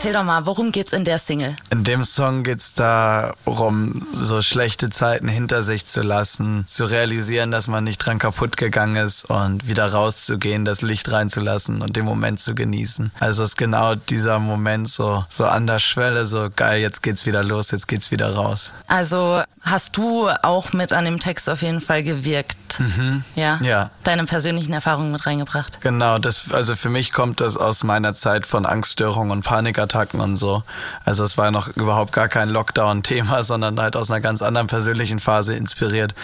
Erzähl 0.00 0.14
doch 0.14 0.24
mal, 0.24 0.46
worum 0.46 0.72
geht's 0.72 0.94
in 0.94 1.04
der 1.04 1.18
Single? 1.18 1.56
In 1.68 1.84
dem 1.84 2.04
Song 2.04 2.42
geht's 2.42 2.72
darum, 2.72 4.06
so 4.14 4.40
schlechte 4.40 4.88
Zeiten 4.88 5.28
hinter 5.28 5.62
sich 5.62 5.84
zu 5.84 6.00
lassen, 6.00 6.64
zu 6.66 6.86
realisieren, 6.86 7.50
dass 7.50 7.68
man 7.68 7.84
nicht 7.84 7.98
dran 7.98 8.18
kaputt 8.18 8.56
gegangen 8.56 8.96
ist 8.96 9.26
und 9.26 9.68
wieder 9.68 9.92
rauszugehen, 9.92 10.64
das 10.64 10.80
Licht 10.80 11.12
reinzulassen 11.12 11.82
und 11.82 11.96
den 11.96 12.06
Moment 12.06 12.40
zu 12.40 12.54
genießen. 12.54 13.12
Also 13.20 13.42
ist 13.42 13.56
genau 13.56 13.94
dieser 13.94 14.38
Moment 14.38 14.88
so, 14.88 15.26
so 15.28 15.44
an 15.44 15.66
der 15.66 15.80
Schwelle, 15.80 16.24
so 16.24 16.48
geil, 16.48 16.80
jetzt 16.80 17.02
geht's 17.02 17.26
wieder 17.26 17.44
los, 17.44 17.70
jetzt 17.70 17.86
geht's 17.86 18.10
wieder 18.10 18.34
raus. 18.34 18.72
Also 18.86 19.42
hast 19.60 19.98
du 19.98 20.30
auch 20.42 20.72
mit 20.72 20.94
an 20.94 21.04
dem 21.04 21.20
Text 21.20 21.50
auf 21.50 21.60
jeden 21.60 21.82
Fall 21.82 22.02
gewirkt. 22.02 22.80
Mhm. 22.80 23.22
Ja. 23.34 23.58
Ja. 23.60 23.90
Deine 24.04 24.24
persönlichen 24.24 24.72
Erfahrungen 24.72 25.12
mit 25.12 25.26
reingebracht. 25.26 25.82
Genau, 25.82 26.18
das, 26.18 26.50
also 26.52 26.74
für 26.74 26.88
mich 26.88 27.12
kommt 27.12 27.42
das 27.42 27.58
aus 27.58 27.84
meiner 27.84 28.14
Zeit 28.14 28.46
von 28.46 28.64
Angststörungen 28.64 29.32
und 29.32 29.44
Panikattacken 29.44 29.89
und 30.20 30.36
so. 30.36 30.62
Also 31.04 31.24
es 31.24 31.36
war 31.38 31.50
noch 31.50 31.68
überhaupt 31.68 32.12
gar 32.12 32.28
kein 32.28 32.48
Lockdown-Thema, 32.48 33.42
sondern 33.42 33.80
halt 33.80 33.96
aus 33.96 34.10
einer 34.10 34.20
ganz 34.20 34.42
anderen 34.42 34.66
persönlichen 34.66 35.18
Phase 35.18 35.54
inspiriert. 35.54 36.14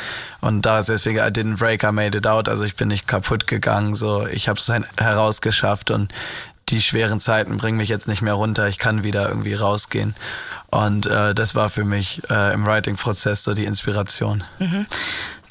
Und 0.41 0.63
da 0.63 0.79
ist 0.79 0.89
deswegen, 0.89 1.19
I 1.19 1.31
didn't 1.31 1.59
break, 1.59 1.83
I 1.83 1.93
made 1.93 2.17
it 2.17 2.27
out. 2.27 2.49
Also 2.49 2.65
ich 2.65 2.77
bin 2.77 2.89
nicht 2.89 3.07
kaputt 3.07 3.47
gegangen, 3.47 3.95
so 3.95 4.27
ich 4.27 4.49
habe 4.49 4.59
es 4.59 4.73
herausgeschafft 4.97 5.91
und 5.91 6.13
die 6.69 6.83
schweren 6.83 7.21
Zeiten 7.21 7.57
bringen 7.59 7.77
mich 7.77 7.89
jetzt 7.89 8.09
nicht 8.09 8.23
mehr 8.23 8.35
runter. 8.35 8.67
Ich 8.69 8.79
kann 8.79 9.05
wieder 9.05 9.29
irgendwie 9.29 9.55
rausgehen. 9.55 10.15
Und 10.71 11.07
äh, 11.07 11.33
das 11.33 11.55
war 11.55 11.69
für 11.69 11.85
mich 11.85 12.23
äh, 12.29 12.53
im 12.53 12.67
Writing-Prozess 12.67 13.45
so 13.45 13.55
die 13.55 13.65
Inspiration. 13.65 14.43
Mhm. 14.59 14.87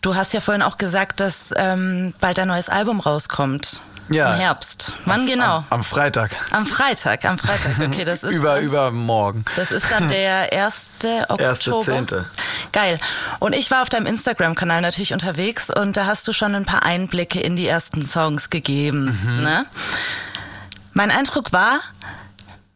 Du 0.02 0.16
hast 0.16 0.34
ja 0.34 0.42
vorhin 0.42 0.62
auch 0.62 0.78
gesagt, 0.78 1.20
dass 1.20 1.54
ähm, 1.56 2.14
bald 2.20 2.38
ein 2.38 2.50
neues 2.50 2.70
Album 2.70 3.00
rauskommt. 3.00 3.82
Ja. 4.10 4.34
Im 4.34 4.40
Herbst. 4.40 4.94
Wann 5.06 5.22
am, 5.22 5.28
genau? 5.28 5.56
Am, 5.58 5.66
am, 5.70 5.84
Freitag. 5.84 6.32
Am 6.52 6.66
Freitag, 6.66 7.26
am 7.26 7.38
Freitag. 7.38 7.88
Okay, 7.88 8.04
das 8.04 8.24
ist. 8.24 8.34
über, 8.34 8.60
übermorgen. 8.60 9.46
Das 9.56 9.72
ist 9.72 9.92
dann 9.92 10.08
der 10.08 10.54
1. 10.54 10.92
Oktober. 11.24 11.44
Erste 11.44 11.80
Zehnte. 11.80 12.26
Geil. 12.72 13.00
Und 13.40 13.54
ich 13.54 13.72
war 13.72 13.82
auf 13.82 13.90
deinem 13.90 14.06
Instagram-Kanal 14.06 14.82
natürlich 14.82 15.14
unterwegs 15.14 15.72
und 15.72 15.98
da 15.98 16.06
hast 16.06 16.28
du 16.28 16.34
schon 16.34 16.54
ein 16.56 16.66
paar 16.66 16.84
Einblicke 16.84 17.40
in 17.40 17.56
die 17.56 17.68
ersten 17.68 18.06
Songs 18.06 18.50
gegeben. 18.50 19.18
Mhm. 19.24 19.44
Ne? 19.44 19.66
Mein 20.94 21.12
Eindruck 21.12 21.52
war, 21.52 21.80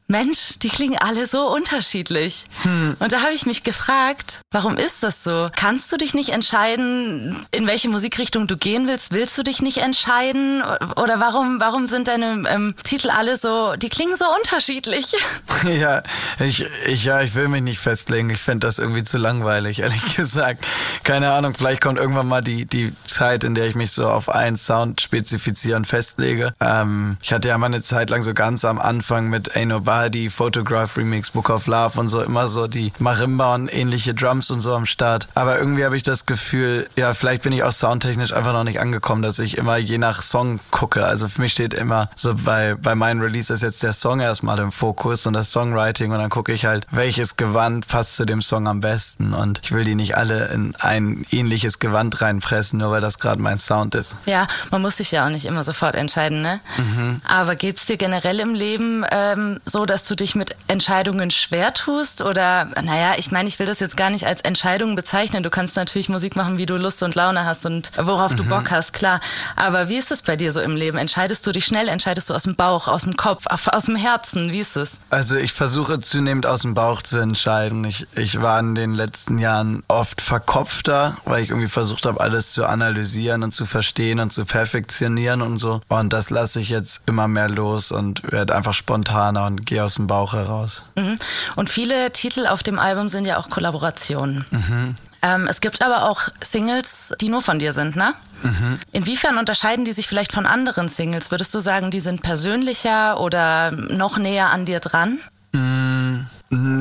Mensch, 0.09 0.57
die 0.57 0.69
klingen 0.69 0.97
alle 0.97 1.27
so 1.27 1.47
unterschiedlich. 1.47 2.45
Hm. 2.63 2.97
Und 2.97 3.11
da 3.11 3.21
habe 3.21 3.33
ich 3.33 3.45
mich 3.45 3.63
gefragt, 3.63 4.41
warum 4.51 4.75
ist 4.75 5.03
das 5.03 5.23
so? 5.23 5.51
Kannst 5.55 5.91
du 5.91 5.97
dich 5.97 6.15
nicht 6.15 6.29
entscheiden, 6.29 7.45
in 7.51 7.67
welche 7.67 7.89
Musikrichtung 7.89 8.47
du 8.47 8.57
gehen 8.57 8.87
willst? 8.87 9.11
Willst 9.11 9.37
du 9.37 9.43
dich 9.43 9.61
nicht 9.61 9.77
entscheiden? 9.77 10.63
Oder 10.95 11.19
warum, 11.19 11.59
warum 11.59 11.87
sind 11.87 12.07
deine 12.07 12.43
ähm, 12.49 12.73
Titel 12.83 13.11
alle 13.11 13.37
so, 13.37 13.75
die 13.75 13.89
klingen 13.89 14.17
so 14.17 14.25
unterschiedlich? 14.37 15.05
Ja, 15.67 16.03
ich, 16.39 16.65
ich, 16.85 17.03
ja, 17.03 17.21
ich 17.21 17.35
will 17.35 17.49
mich 17.49 17.61
nicht 17.61 17.79
festlegen. 17.79 18.29
Ich 18.29 18.39
finde 18.39 18.65
das 18.65 18.79
irgendwie 18.79 19.03
zu 19.03 19.17
langweilig, 19.17 19.79
ehrlich 19.79 20.15
gesagt. 20.15 20.65
Keine 21.03 21.31
Ahnung, 21.31 21.53
vielleicht 21.53 21.81
kommt 21.81 21.99
irgendwann 21.99 22.27
mal 22.27 22.41
die, 22.41 22.65
die 22.65 22.93
Zeit, 23.05 23.43
in 23.43 23.55
der 23.55 23.65
ich 23.67 23.75
mich 23.75 23.91
so 23.91 24.09
auf 24.09 24.29
einen 24.29 24.55
Sound 24.55 25.01
spezifizieren 25.01 25.83
festlege. 25.83 26.53
Ähm, 26.61 27.17
ich 27.21 27.33
hatte 27.33 27.49
ja 27.49 27.57
mal 27.57 27.65
eine 27.65 27.81
Zeit 27.81 28.09
lang 28.09 28.23
so 28.23 28.33
ganz 28.33 28.63
am 28.63 28.79
Anfang 28.79 29.27
mit 29.27 29.57
Ain't 29.57 29.73
Nobody, 29.99 30.29
Photograph 30.29 30.95
Remix, 30.95 31.29
Book 31.29 31.49
of 31.49 31.67
Love 31.67 31.99
und 31.99 32.07
so 32.07 32.21
immer 32.21 32.47
so 32.47 32.67
die 32.67 32.93
Marimba 32.99 33.53
und 33.53 33.67
ähnliche 33.67 34.13
Drums 34.13 34.49
und 34.49 34.61
so 34.61 34.73
am 34.73 34.85
Start. 34.85 35.27
Aber 35.35 35.59
irgendwie 35.59 35.83
habe 35.83 35.97
ich 35.97 36.03
das 36.03 36.25
Gefühl, 36.25 36.87
ja, 36.95 37.13
vielleicht 37.13 37.43
bin 37.43 37.51
ich 37.51 37.63
auch 37.63 37.73
soundtechnisch 37.73 38.31
einfach 38.31 38.53
noch 38.53 38.63
nicht 38.63 38.79
angekommen, 38.79 39.21
dass 39.21 39.39
ich 39.39 39.57
immer 39.57 39.75
je 39.75 39.97
nach 39.97 40.21
Song 40.21 40.61
gucke. 40.71 41.05
Also 41.05 41.27
für 41.27 41.41
mich 41.41 41.51
steht 41.51 41.73
immer 41.73 42.09
so 42.15 42.33
bei, 42.33 42.75
bei 42.75 42.95
meinen 42.95 43.19
Releases 43.21 43.61
jetzt 43.61 43.83
der 43.83 43.91
Song 43.91 44.21
erstmal 44.21 44.57
im 44.59 44.71
Fokus 44.71 45.27
und 45.27 45.33
das 45.33 45.51
Songwriting 45.51 46.13
und 46.13 46.19
dann 46.19 46.29
gucke 46.29 46.53
ich 46.53 46.65
halt, 46.65 46.87
welches 46.91 47.35
Gewand 47.35 47.89
passt 47.89 48.15
zu 48.15 48.25
dem 48.25 48.41
Song 48.41 48.69
am 48.69 48.79
besten 48.79 49.33
und 49.33 49.59
ich 49.63 49.73
will 49.73 49.83
die 49.83 49.95
nicht 49.95 50.15
alle 50.15 50.45
in 50.47 50.75
ein 50.79 51.25
ähnliches 51.31 51.79
Gewand 51.79 52.21
reinpressen, 52.21 52.79
nur 52.79 52.91
weil 52.91 53.01
das 53.01 53.19
gerade 53.19 53.41
mein 53.41 53.57
Sound 53.57 53.95
ist. 53.95 54.15
Ja, 54.25 54.47
man 54.71 54.81
muss 54.81 54.95
sich 54.95 55.11
ja 55.11 55.25
auch 55.25 55.29
nicht 55.29 55.45
immer 55.45 55.65
sofort 55.65 55.95
entscheiden, 55.95 56.41
ne? 56.41 56.61
Mhm. 56.77 57.21
Aber 57.27 57.57
geht's 57.57 57.85
dir 57.85 57.97
generell 57.97 58.39
im 58.39 58.53
Leben 58.53 59.03
ähm, 59.11 59.59
so, 59.65 59.85
dass 59.89 60.03
du 60.03 60.15
dich 60.15 60.35
mit 60.35 60.55
Entscheidungen 60.67 61.31
schwer 61.31 61.73
tust? 61.73 62.21
Oder, 62.21 62.65
naja, 62.81 63.13
ich 63.17 63.31
meine, 63.31 63.49
ich 63.49 63.57
will 63.59 63.65
das 63.65 63.79
jetzt 63.79 63.97
gar 63.97 64.09
nicht 64.09 64.25
als 64.25 64.41
Entscheidung 64.41 64.95
bezeichnen. 64.95 65.43
Du 65.43 65.49
kannst 65.49 65.75
natürlich 65.75 66.09
Musik 66.09 66.35
machen, 66.35 66.57
wie 66.57 66.65
du 66.65 66.77
Lust 66.77 67.01
und 67.03 67.15
Laune 67.15 67.45
hast 67.45 67.65
und 67.65 67.91
worauf 67.97 68.31
mhm. 68.33 68.37
du 68.37 68.43
Bock 68.45 68.71
hast, 68.71 68.93
klar. 68.93 69.19
Aber 69.55 69.89
wie 69.89 69.97
ist 69.97 70.11
es 70.11 70.21
bei 70.21 70.35
dir 70.35 70.51
so 70.51 70.61
im 70.61 70.75
Leben? 70.75 70.97
Entscheidest 70.97 71.45
du 71.47 71.51
dich 71.51 71.65
schnell? 71.65 71.87
Entscheidest 71.87 72.29
du 72.29 72.35
aus 72.35 72.43
dem 72.43 72.55
Bauch, 72.55 72.87
aus 72.87 73.03
dem 73.03 73.17
Kopf, 73.17 73.45
aus 73.47 73.85
dem 73.85 73.95
Herzen? 73.95 74.51
Wie 74.51 74.59
ist 74.59 74.75
es? 74.75 75.01
Also 75.09 75.35
ich 75.35 75.53
versuche 75.53 75.99
zunehmend 75.99 76.45
aus 76.45 76.61
dem 76.61 76.75
Bauch 76.75 77.01
zu 77.01 77.17
entscheiden. 77.17 77.83
Ich, 77.85 78.05
ich 78.15 78.41
war 78.41 78.59
in 78.59 78.75
den 78.75 78.93
letzten 78.93 79.39
Jahren 79.39 79.83
oft 79.87 80.21
verkopfter, 80.21 81.17
weil 81.25 81.43
ich 81.43 81.49
irgendwie 81.49 81.67
versucht 81.67 82.05
habe, 82.05 82.19
alles 82.19 82.51
zu 82.51 82.65
analysieren 82.65 83.43
und 83.43 83.53
zu 83.53 83.65
verstehen 83.65 84.19
und 84.19 84.31
zu 84.31 84.45
perfektionieren 84.45 85.41
und 85.41 85.57
so. 85.57 85.81
Und 85.87 86.13
das 86.13 86.29
lasse 86.29 86.59
ich 86.59 86.69
jetzt 86.69 87.07
immer 87.07 87.27
mehr 87.27 87.49
los 87.49 87.91
und 87.91 88.31
werde 88.31 88.55
einfach 88.55 88.73
spontaner 88.73 89.45
und 89.45 89.65
gehe 89.65 89.78
aus 89.81 89.95
dem 89.95 90.07
Bauch 90.07 90.33
heraus. 90.33 90.83
Mhm. 90.95 91.17
Und 91.55 91.69
viele 91.69 92.11
Titel 92.11 92.47
auf 92.47 92.63
dem 92.63 92.79
Album 92.79 93.09
sind 93.09 93.25
ja 93.25 93.37
auch 93.37 93.49
Kollaborationen. 93.49 94.45
Mhm. 94.51 94.95
Ähm, 95.21 95.47
es 95.47 95.61
gibt 95.61 95.81
aber 95.81 96.09
auch 96.09 96.29
Singles, 96.41 97.13
die 97.19 97.29
nur 97.29 97.41
von 97.41 97.59
dir 97.59 97.73
sind, 97.73 97.95
ne? 97.95 98.13
Mhm. 98.43 98.79
Inwiefern 98.93 99.37
unterscheiden 99.37 99.83
die 99.83 99.91
sich 99.91 100.07
vielleicht 100.07 100.31
von 100.31 100.45
anderen 100.45 100.87
Singles? 100.87 101.29
Würdest 101.31 101.53
du 101.53 101.59
sagen, 101.59 101.91
die 101.91 101.99
sind 101.99 102.21
persönlicher 102.21 103.19
oder 103.19 103.71
noch 103.71 104.17
näher 104.17 104.49
an 104.49 104.65
dir 104.65 104.79
dran? 104.79 105.19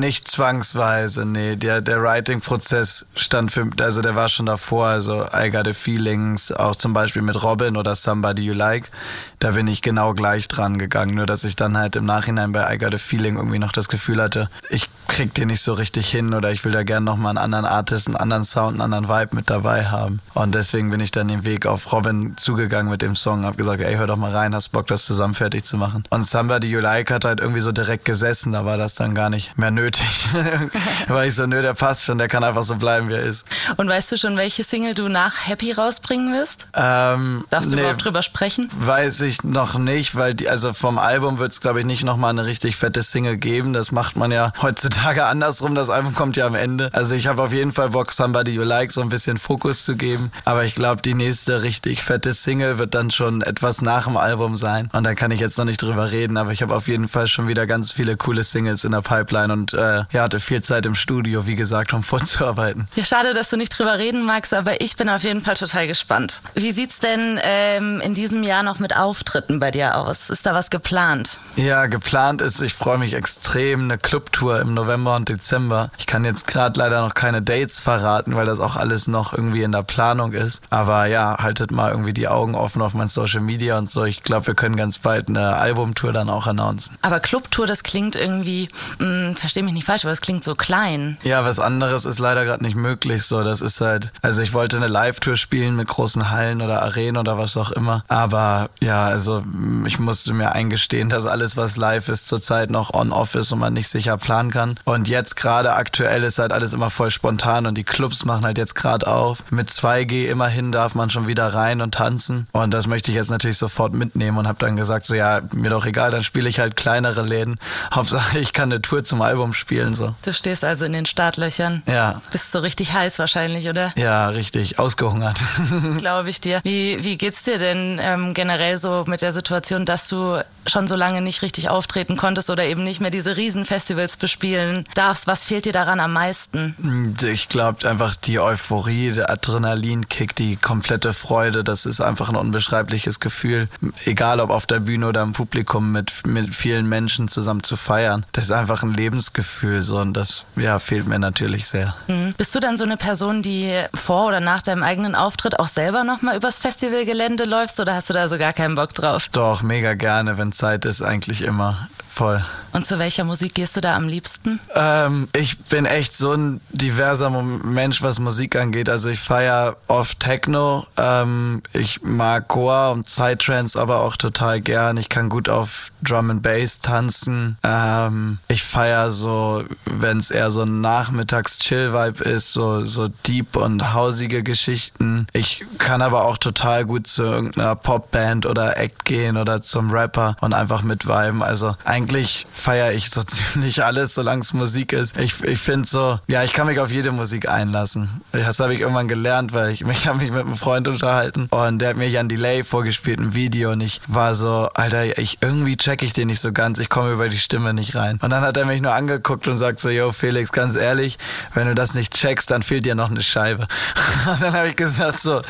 Nicht 0.09 0.27
zwangsweise, 0.27 1.23
nee. 1.23 1.55
Der, 1.55 1.81
der 1.81 2.01
Writing-Prozess 2.01 3.05
stand 3.15 3.51
für, 3.51 3.69
also 3.79 4.01
der 4.01 4.15
war 4.15 4.27
schon 4.27 4.47
davor, 4.47 4.87
also 4.87 5.27
I 5.31 5.51
Got 5.51 5.67
a 5.67 5.73
Feelings, 5.73 6.51
auch 6.51 6.75
zum 6.75 6.93
Beispiel 6.93 7.21
mit 7.21 7.43
Robin 7.43 7.77
oder 7.77 7.95
Somebody 7.95 8.41
You 8.41 8.55
Like, 8.55 8.89
da 9.37 9.51
bin 9.51 9.67
ich 9.67 9.83
genau 9.83 10.15
gleich 10.15 10.47
dran 10.47 10.79
gegangen, 10.79 11.13
nur 11.13 11.27
dass 11.27 11.43
ich 11.43 11.55
dann 11.55 11.77
halt 11.77 11.95
im 11.95 12.05
Nachhinein 12.05 12.53
bei 12.53 12.73
I 12.73 12.79
Got 12.79 12.95
a 12.95 12.97
Feeling 12.97 13.35
irgendwie 13.35 13.59
noch 13.59 13.71
das 13.71 13.87
Gefühl 13.87 14.19
hatte, 14.19 14.49
ich 14.71 14.89
krieg 15.09 15.33
den 15.33 15.47
nicht 15.49 15.61
so 15.61 15.73
richtig 15.73 16.09
hin 16.09 16.33
oder 16.33 16.51
ich 16.51 16.63
will 16.63 16.71
da 16.71 16.83
gerne 16.83 17.05
nochmal 17.05 17.31
einen 17.31 17.39
anderen 17.39 17.65
Artist, 17.65 18.07
einen 18.07 18.15
anderen 18.15 18.43
Sound, 18.43 18.79
einen 18.79 18.93
anderen 18.93 19.09
Vibe 19.09 19.35
mit 19.35 19.49
dabei 19.49 19.87
haben. 19.87 20.21
Und 20.33 20.55
deswegen 20.55 20.91
bin 20.91 21.01
ich 21.01 21.11
dann 21.11 21.27
den 21.27 21.43
Weg 21.43 21.65
auf 21.65 21.91
Robin 21.91 22.37
zugegangen 22.37 22.89
mit 22.89 23.01
dem 23.01 23.15
Song, 23.15 23.43
hab 23.43 23.57
gesagt, 23.57 23.81
ey, 23.81 23.95
hör 23.95 24.07
doch 24.07 24.15
mal 24.15 24.31
rein, 24.31 24.55
hast 24.55 24.69
Bock, 24.69 24.87
das 24.87 25.05
zusammen 25.05 25.33
fertig 25.33 25.65
zu 25.65 25.77
machen. 25.77 26.03
Und 26.09 26.25
Somebody 26.25 26.69
You 26.69 26.79
Like 26.79 27.11
hat 27.11 27.25
halt 27.25 27.41
irgendwie 27.41 27.59
so 27.59 27.71
direkt 27.71 28.05
gesessen, 28.05 28.53
da 28.53 28.63
war 28.65 28.77
das 28.77 28.95
dann 28.95 29.15
gar 29.15 29.29
nicht 29.29 29.57
mehr 29.57 29.71
nötig. 29.71 30.27
Weil 31.07 31.27
ich 31.27 31.35
so, 31.35 31.47
nö, 31.47 31.61
der 31.61 31.73
passt 31.73 32.03
schon, 32.03 32.19
der 32.19 32.27
kann 32.27 32.43
einfach 32.43 32.63
so 32.63 32.75
bleiben, 32.75 33.09
wie 33.09 33.15
er 33.15 33.23
ist. 33.23 33.45
Und 33.77 33.89
weißt 33.89 34.11
du 34.11 34.17
schon, 34.17 34.37
welche 34.37 34.63
Single 34.63 34.93
du 34.93 35.09
nach 35.09 35.47
Happy 35.47 35.71
rausbringen 35.71 36.31
wirst? 36.33 36.67
Ähm, 36.75 37.45
Darfst 37.49 37.71
du 37.71 37.75
nee, 37.75 37.81
überhaupt 37.81 38.05
drüber 38.05 38.21
sprechen? 38.21 38.69
Weiß 38.79 39.21
ich 39.21 39.43
noch 39.43 39.77
nicht, 39.77 40.15
weil 40.15 40.35
die, 40.35 40.47
also 40.47 40.73
vom 40.73 40.99
Album 40.99 41.39
wird 41.39 41.51
es, 41.51 41.61
glaube 41.61 41.79
ich, 41.79 41.85
nicht 41.85 42.03
nochmal 42.03 42.29
eine 42.29 42.45
richtig 42.45 42.75
fette 42.77 43.01
Single 43.01 43.37
geben. 43.37 43.73
Das 43.73 43.91
macht 43.91 44.15
man 44.15 44.29
ja 44.31 44.53
heutzutage 44.61 44.98
andersrum. 45.03 45.75
Das 45.75 45.89
Album 45.89 46.13
kommt 46.15 46.37
ja 46.37 46.45
am 46.45 46.55
Ende. 46.55 46.89
Also 46.93 47.15
ich 47.15 47.27
habe 47.27 47.41
auf 47.41 47.53
jeden 47.53 47.71
Fall 47.71 47.89
Bock, 47.89 48.11
Somebody 48.11 48.51
You 48.51 48.63
Like 48.63 48.91
so 48.91 49.01
ein 49.01 49.09
bisschen 49.09 49.37
Fokus 49.37 49.85
zu 49.85 49.95
geben. 49.95 50.31
Aber 50.45 50.65
ich 50.65 50.75
glaube, 50.75 51.01
die 51.01 51.13
nächste 51.13 51.63
richtig 51.63 52.03
fette 52.03 52.33
Single 52.33 52.77
wird 52.77 52.93
dann 52.93 53.11
schon 53.11 53.41
etwas 53.41 53.81
nach 53.81 54.05
dem 54.05 54.17
Album 54.17 54.57
sein. 54.57 54.89
Und 54.93 55.03
da 55.03 55.15
kann 55.15 55.31
ich 55.31 55.39
jetzt 55.39 55.57
noch 55.57 55.65
nicht 55.65 55.81
drüber 55.81 56.11
reden, 56.11 56.37
aber 56.37 56.51
ich 56.51 56.61
habe 56.61 56.75
auf 56.75 56.87
jeden 56.87 57.07
Fall 57.07 57.27
schon 57.27 57.47
wieder 57.47 57.65
ganz 57.67 57.91
viele 57.91 58.17
coole 58.17 58.43
Singles 58.43 58.83
in 58.83 58.91
der 58.91 59.01
Pipeline 59.01 59.51
und 59.53 59.73
äh, 59.73 60.03
ja, 60.11 60.23
hatte 60.23 60.39
viel 60.39 60.61
Zeit 60.61 60.85
im 60.85 60.95
Studio, 60.95 61.47
wie 61.47 61.55
gesagt, 61.55 61.93
um 61.93 62.03
vorzuarbeiten. 62.09 62.87
Ja, 62.95 63.05
schade, 63.05 63.33
dass 63.33 63.49
du 63.49 63.57
nicht 63.57 63.77
drüber 63.77 63.97
reden 63.97 64.25
magst, 64.25 64.53
aber 64.53 64.81
ich 64.81 64.95
bin 64.95 65.09
auf 65.09 65.23
jeden 65.23 65.41
Fall 65.41 65.55
total 65.55 65.87
gespannt. 65.87 66.41
Wie 66.55 66.71
sieht's 66.71 66.99
denn 66.99 67.39
ähm, 67.41 68.01
in 68.01 68.13
diesem 68.13 68.43
Jahr 68.43 68.63
noch 68.63 68.79
mit 68.79 68.95
Auftritten 68.95 69.59
bei 69.59 69.71
dir 69.71 69.97
aus? 69.97 70.29
Ist 70.29 70.45
da 70.45 70.53
was 70.53 70.69
geplant? 70.69 71.39
Ja, 71.55 71.85
geplant 71.85 72.41
ist, 72.41 72.61
ich 72.61 72.73
freue 72.73 72.97
mich 72.97 73.13
extrem, 73.13 73.83
eine 73.83 73.97
Clubtour 73.97 74.59
im 74.59 74.73
November 74.73 74.88
und 74.97 75.29
Dezember. 75.29 75.91
Ich 75.97 76.05
kann 76.05 76.25
jetzt 76.25 76.47
gerade 76.47 76.79
leider 76.79 77.01
noch 77.01 77.13
keine 77.13 77.41
Dates 77.41 77.79
verraten, 77.79 78.35
weil 78.35 78.45
das 78.45 78.59
auch 78.59 78.75
alles 78.75 79.07
noch 79.07 79.33
irgendwie 79.33 79.63
in 79.63 79.71
der 79.71 79.83
Planung 79.83 80.33
ist. 80.33 80.61
Aber 80.69 81.05
ja, 81.05 81.37
haltet 81.39 81.71
mal 81.71 81.91
irgendwie 81.91 82.13
die 82.13 82.27
Augen 82.27 82.55
offen 82.55 82.81
auf 82.81 82.93
mein 82.93 83.07
Social 83.07 83.41
Media 83.41 83.77
und 83.77 83.89
so. 83.89 84.03
Ich 84.05 84.21
glaube, 84.21 84.47
wir 84.47 84.55
können 84.55 84.75
ganz 84.75 84.97
bald 84.97 85.29
eine 85.29 85.55
Albumtour 85.55 86.13
dann 86.13 86.29
auch 86.29 86.47
announcen. 86.47 86.97
Aber 87.01 87.19
Clubtour, 87.19 87.67
das 87.67 87.83
klingt 87.83 88.15
irgendwie 88.15 88.67
mh, 88.99 89.35
verstehe 89.35 89.63
mich 89.63 89.73
nicht 89.73 89.85
falsch, 89.85 90.05
aber 90.05 90.11
es 90.11 90.21
klingt 90.21 90.43
so 90.43 90.55
klein. 90.55 91.17
Ja, 91.23 91.43
was 91.43 91.59
anderes 91.59 92.05
ist 92.05 92.19
leider 92.19 92.45
gerade 92.45 92.63
nicht 92.63 92.75
möglich. 92.75 93.23
So, 93.23 93.43
das 93.43 93.61
ist 93.61 93.81
halt, 93.81 94.11
also 94.21 94.41
ich 94.41 94.53
wollte 94.53 94.77
eine 94.77 94.87
Live-Tour 94.87 95.35
spielen 95.35 95.75
mit 95.75 95.87
großen 95.87 96.29
Hallen 96.31 96.61
oder 96.61 96.81
Arenen 96.81 97.17
oder 97.17 97.37
was 97.37 97.57
auch 97.57 97.71
immer. 97.71 98.03
Aber 98.07 98.69
ja, 98.81 99.05
also 99.05 99.43
ich 99.85 99.99
musste 99.99 100.33
mir 100.33 100.51
eingestehen, 100.53 101.09
dass 101.09 101.25
alles, 101.25 101.57
was 101.57 101.77
live 101.77 102.09
ist, 102.09 102.27
zurzeit 102.27 102.69
noch 102.69 102.93
on-off 102.93 103.35
ist 103.35 103.51
und 103.51 103.59
man 103.59 103.73
nicht 103.73 103.89
sicher 103.89 104.17
planen 104.17 104.51
kann. 104.51 104.78
Und 104.85 105.07
jetzt 105.07 105.35
gerade 105.35 105.73
aktuell 105.73 106.23
ist 106.23 106.39
halt 106.39 106.51
alles 106.51 106.73
immer 106.73 106.89
voll 106.89 107.11
spontan 107.11 107.65
und 107.65 107.75
die 107.75 107.83
Clubs 107.83 108.25
machen 108.25 108.45
halt 108.45 108.57
jetzt 108.57 108.75
gerade 108.75 109.07
auf. 109.07 109.43
Mit 109.49 109.69
2G 109.69 110.27
immerhin 110.27 110.71
darf 110.71 110.95
man 110.95 111.09
schon 111.09 111.27
wieder 111.27 111.53
rein 111.53 111.81
und 111.81 111.93
tanzen. 111.93 112.47
Und 112.51 112.71
das 112.73 112.87
möchte 112.87 113.11
ich 113.11 113.15
jetzt 113.15 113.29
natürlich 113.29 113.57
sofort 113.57 113.93
mitnehmen 113.93 114.37
und 114.37 114.47
habe 114.47 114.59
dann 114.59 114.75
gesagt, 114.75 115.05
so 115.05 115.15
ja, 115.15 115.41
mir 115.53 115.69
doch 115.69 115.85
egal, 115.85 116.11
dann 116.11 116.23
spiele 116.23 116.49
ich 116.49 116.59
halt 116.59 116.75
kleinere 116.75 117.21
Läden. 117.21 117.57
Hauptsache, 117.93 118.39
ich 118.39 118.53
kann 118.53 118.71
eine 118.71 118.81
Tour 118.81 119.03
zum 119.03 119.21
Album 119.21 119.53
spielen. 119.53 119.93
so. 119.93 120.15
Du 120.23 120.33
stehst 120.33 120.63
also 120.63 120.85
in 120.85 120.93
den 120.93 121.05
Startlöchern. 121.05 121.83
Ja. 121.85 122.21
Bist 122.31 122.51
so 122.51 122.59
richtig 122.59 122.93
heiß 122.93 123.19
wahrscheinlich, 123.19 123.67
oder? 123.69 123.93
Ja, 123.95 124.29
richtig. 124.29 124.79
Ausgehungert. 124.79 125.39
Glaube 125.97 126.29
ich 126.29 126.41
dir. 126.41 126.61
Wie, 126.63 127.03
wie 127.03 127.17
geht's 127.17 127.43
dir 127.43 127.57
denn 127.57 127.99
ähm, 128.01 128.33
generell 128.33 128.77
so 128.77 129.03
mit 129.07 129.21
der 129.21 129.31
Situation, 129.31 129.85
dass 129.85 130.07
du 130.07 130.41
schon 130.67 130.87
so 130.87 130.95
lange 130.95 131.21
nicht 131.21 131.41
richtig 131.41 131.69
auftreten 131.69 132.17
konntest 132.17 132.49
oder 132.49 132.63
eben 132.63 132.83
nicht 132.83 133.01
mehr 133.01 133.09
diese 133.09 133.37
Riesenfestivals 133.37 134.17
bespielen 134.17 134.68
darfst? 134.93 135.27
Was 135.27 135.45
fehlt 135.45 135.65
dir 135.65 135.73
daran 135.73 135.99
am 135.99 136.13
meisten? 136.13 137.15
Ich 137.23 137.49
glaube 137.49 137.87
einfach 137.89 138.15
die 138.15 138.39
Euphorie, 138.39 139.11
der 139.11 139.29
Adrenalinkick, 139.29 140.35
die 140.35 140.55
komplette 140.55 141.13
Freude, 141.13 141.63
das 141.63 141.85
ist 141.85 142.01
einfach 142.01 142.29
ein 142.29 142.35
unbeschreibliches 142.35 143.19
Gefühl. 143.19 143.69
Egal 144.05 144.39
ob 144.39 144.49
auf 144.49 144.65
der 144.65 144.79
Bühne 144.79 145.07
oder 145.07 145.21
im 145.21 145.33
Publikum 145.33 145.91
mit, 145.91 146.25
mit 146.25 146.53
vielen 146.53 146.87
Menschen 146.87 147.27
zusammen 147.27 147.63
zu 147.63 147.75
feiern. 147.75 148.25
Das 148.31 148.45
ist 148.45 148.51
einfach 148.51 148.83
ein 148.83 148.93
Lebensgefühl 148.93 149.81
so 149.81 149.97
und 149.97 150.13
das 150.13 150.43
ja, 150.55 150.79
fehlt 150.79 151.07
mir 151.07 151.19
natürlich 151.19 151.67
sehr. 151.67 151.95
Mhm. 152.07 152.33
Bist 152.37 152.53
du 152.55 152.59
dann 152.59 152.77
so 152.77 152.83
eine 152.83 152.97
Person, 152.97 153.41
die 153.41 153.73
vor 153.93 154.27
oder 154.27 154.39
nach 154.39 154.61
deinem 154.61 154.83
eigenen 154.83 155.15
Auftritt 155.15 155.59
auch 155.59 155.67
selber 155.67 156.03
nochmal 156.03 156.37
übers 156.37 156.57
Festivalgelände 156.59 157.45
läufst 157.45 157.79
oder 157.79 157.95
hast 157.95 158.09
du 158.09 158.13
da 158.13 158.27
so 158.27 158.37
gar 158.37 158.53
keinen 158.53 158.75
Bock 158.75 158.93
drauf? 158.93 159.27
Doch, 159.31 159.61
mega 159.61 159.93
gerne, 159.93 160.37
wenn 160.37 160.51
Zeit 160.51 160.85
ist, 160.85 161.01
eigentlich 161.01 161.41
immer. 161.41 161.87
Voll. 162.19 162.43
Und 162.73 162.85
zu 162.85 162.99
welcher 162.99 163.23
Musik 163.23 163.53
gehst 163.55 163.77
du 163.77 163.79
da 163.79 163.95
am 163.95 164.09
liebsten? 164.09 164.59
Ähm, 164.75 165.29
ich 165.33 165.57
bin 165.57 165.85
echt 165.85 166.13
so 166.13 166.33
ein 166.33 166.59
diverser 166.69 167.29
Mensch, 167.29 168.01
was 168.01 168.19
Musik 168.19 168.57
angeht. 168.57 168.89
Also 168.89 169.09
ich 169.09 169.21
feiere 169.21 169.77
oft 169.87 170.19
Techno. 170.19 170.85
Ähm, 170.97 171.63
ich 171.71 172.01
mag 172.01 172.49
Goa 172.49 172.89
und 172.89 173.07
Psytrance 173.07 173.79
aber 173.79 174.01
auch 174.01 174.17
total 174.17 174.59
gern. 174.59 174.97
Ich 174.97 175.07
kann 175.07 175.29
gut 175.29 175.47
auf 175.47 175.93
Drum 176.03 176.31
and 176.31 176.41
Bass 176.41 176.79
tanzen. 176.79 177.57
Ähm, 177.63 178.39
ich 178.47 178.63
feiere 178.63 179.11
so, 179.11 179.63
wenn 179.85 180.17
es 180.17 180.31
eher 180.31 180.51
so 180.51 180.63
ein 180.63 180.81
Nachmittags-Chill-Vibe 180.81 182.23
ist, 182.23 182.53
so, 182.53 182.83
so 182.85 183.07
deep 183.27 183.55
und 183.55 183.93
hausige 183.93 184.43
Geschichten. 184.43 185.27
Ich 185.33 185.63
kann 185.77 186.01
aber 186.01 186.25
auch 186.25 186.37
total 186.37 186.85
gut 186.85 187.07
zu 187.07 187.23
irgendeiner 187.23 187.75
Popband 187.75 188.45
oder 188.45 188.77
Act 188.77 189.05
gehen 189.05 189.37
oder 189.37 189.61
zum 189.61 189.91
Rapper 189.91 190.35
und 190.41 190.53
einfach 190.53 190.83
mitviben. 190.83 191.43
Also 191.43 191.75
eigentlich 191.85 192.45
feiere 192.51 192.93
ich 192.93 193.09
so 193.09 193.23
ziemlich 193.27 193.83
alles, 193.83 194.15
solange 194.15 194.41
es 194.41 194.53
Musik 194.53 194.93
ist. 194.93 195.17
Ich, 195.17 195.43
ich 195.43 195.59
finde 195.59 195.87
so, 195.87 196.19
ja, 196.27 196.43
ich 196.43 196.53
kann 196.53 196.67
mich 196.67 196.79
auf 196.79 196.91
jede 196.91 197.11
Musik 197.11 197.49
einlassen. 197.49 198.21
Das 198.31 198.59
habe 198.59 198.73
ich 198.73 198.81
irgendwann 198.81 199.07
gelernt, 199.07 199.53
weil 199.53 199.71
ich 199.71 199.85
mich 199.89 200.07
habe 200.07 200.19
mich 200.19 200.31
mit 200.31 200.41
einem 200.41 200.57
Freund 200.57 200.87
unterhalten 200.87 201.47
und 201.49 201.79
der 201.79 201.89
hat 201.89 201.97
mir 201.97 202.09
Jan 202.09 202.29
Delay 202.29 202.63
vorgespielt, 202.63 203.19
ein 203.19 203.33
Video 203.33 203.71
und 203.71 203.81
ich 203.81 204.01
war 204.07 204.35
so, 204.35 204.69
Alter, 204.73 205.17
ich 205.17 205.39
irgendwie 205.41 205.77
check 205.89 206.03
ich 206.03 206.13
den 206.13 206.27
nicht 206.27 206.39
so 206.39 206.51
ganz, 206.51 206.79
ich 206.79 206.89
komme 206.89 207.11
über 207.11 207.29
die 207.29 207.39
Stimme 207.39 207.73
nicht 207.73 207.95
rein. 207.95 208.19
Und 208.21 208.29
dann 208.31 208.41
hat 208.41 208.57
er 208.57 208.65
mich 208.65 208.81
nur 208.81 208.93
angeguckt 208.93 209.47
und 209.47 209.57
sagt 209.57 209.79
so, 209.79 209.89
yo 209.89 210.11
Felix, 210.11 210.51
ganz 210.51 210.75
ehrlich, 210.75 211.17
wenn 211.53 211.67
du 211.67 211.75
das 211.75 211.93
nicht 211.93 212.13
checkst, 212.13 212.51
dann 212.51 212.63
fehlt 212.63 212.85
dir 212.85 212.95
noch 212.95 213.11
eine 213.11 213.21
Scheibe. 213.21 213.67
Und 214.29 214.41
dann 214.41 214.53
habe 214.53 214.69
ich 214.69 214.75
gesagt 214.75 215.19
so, 215.19 215.41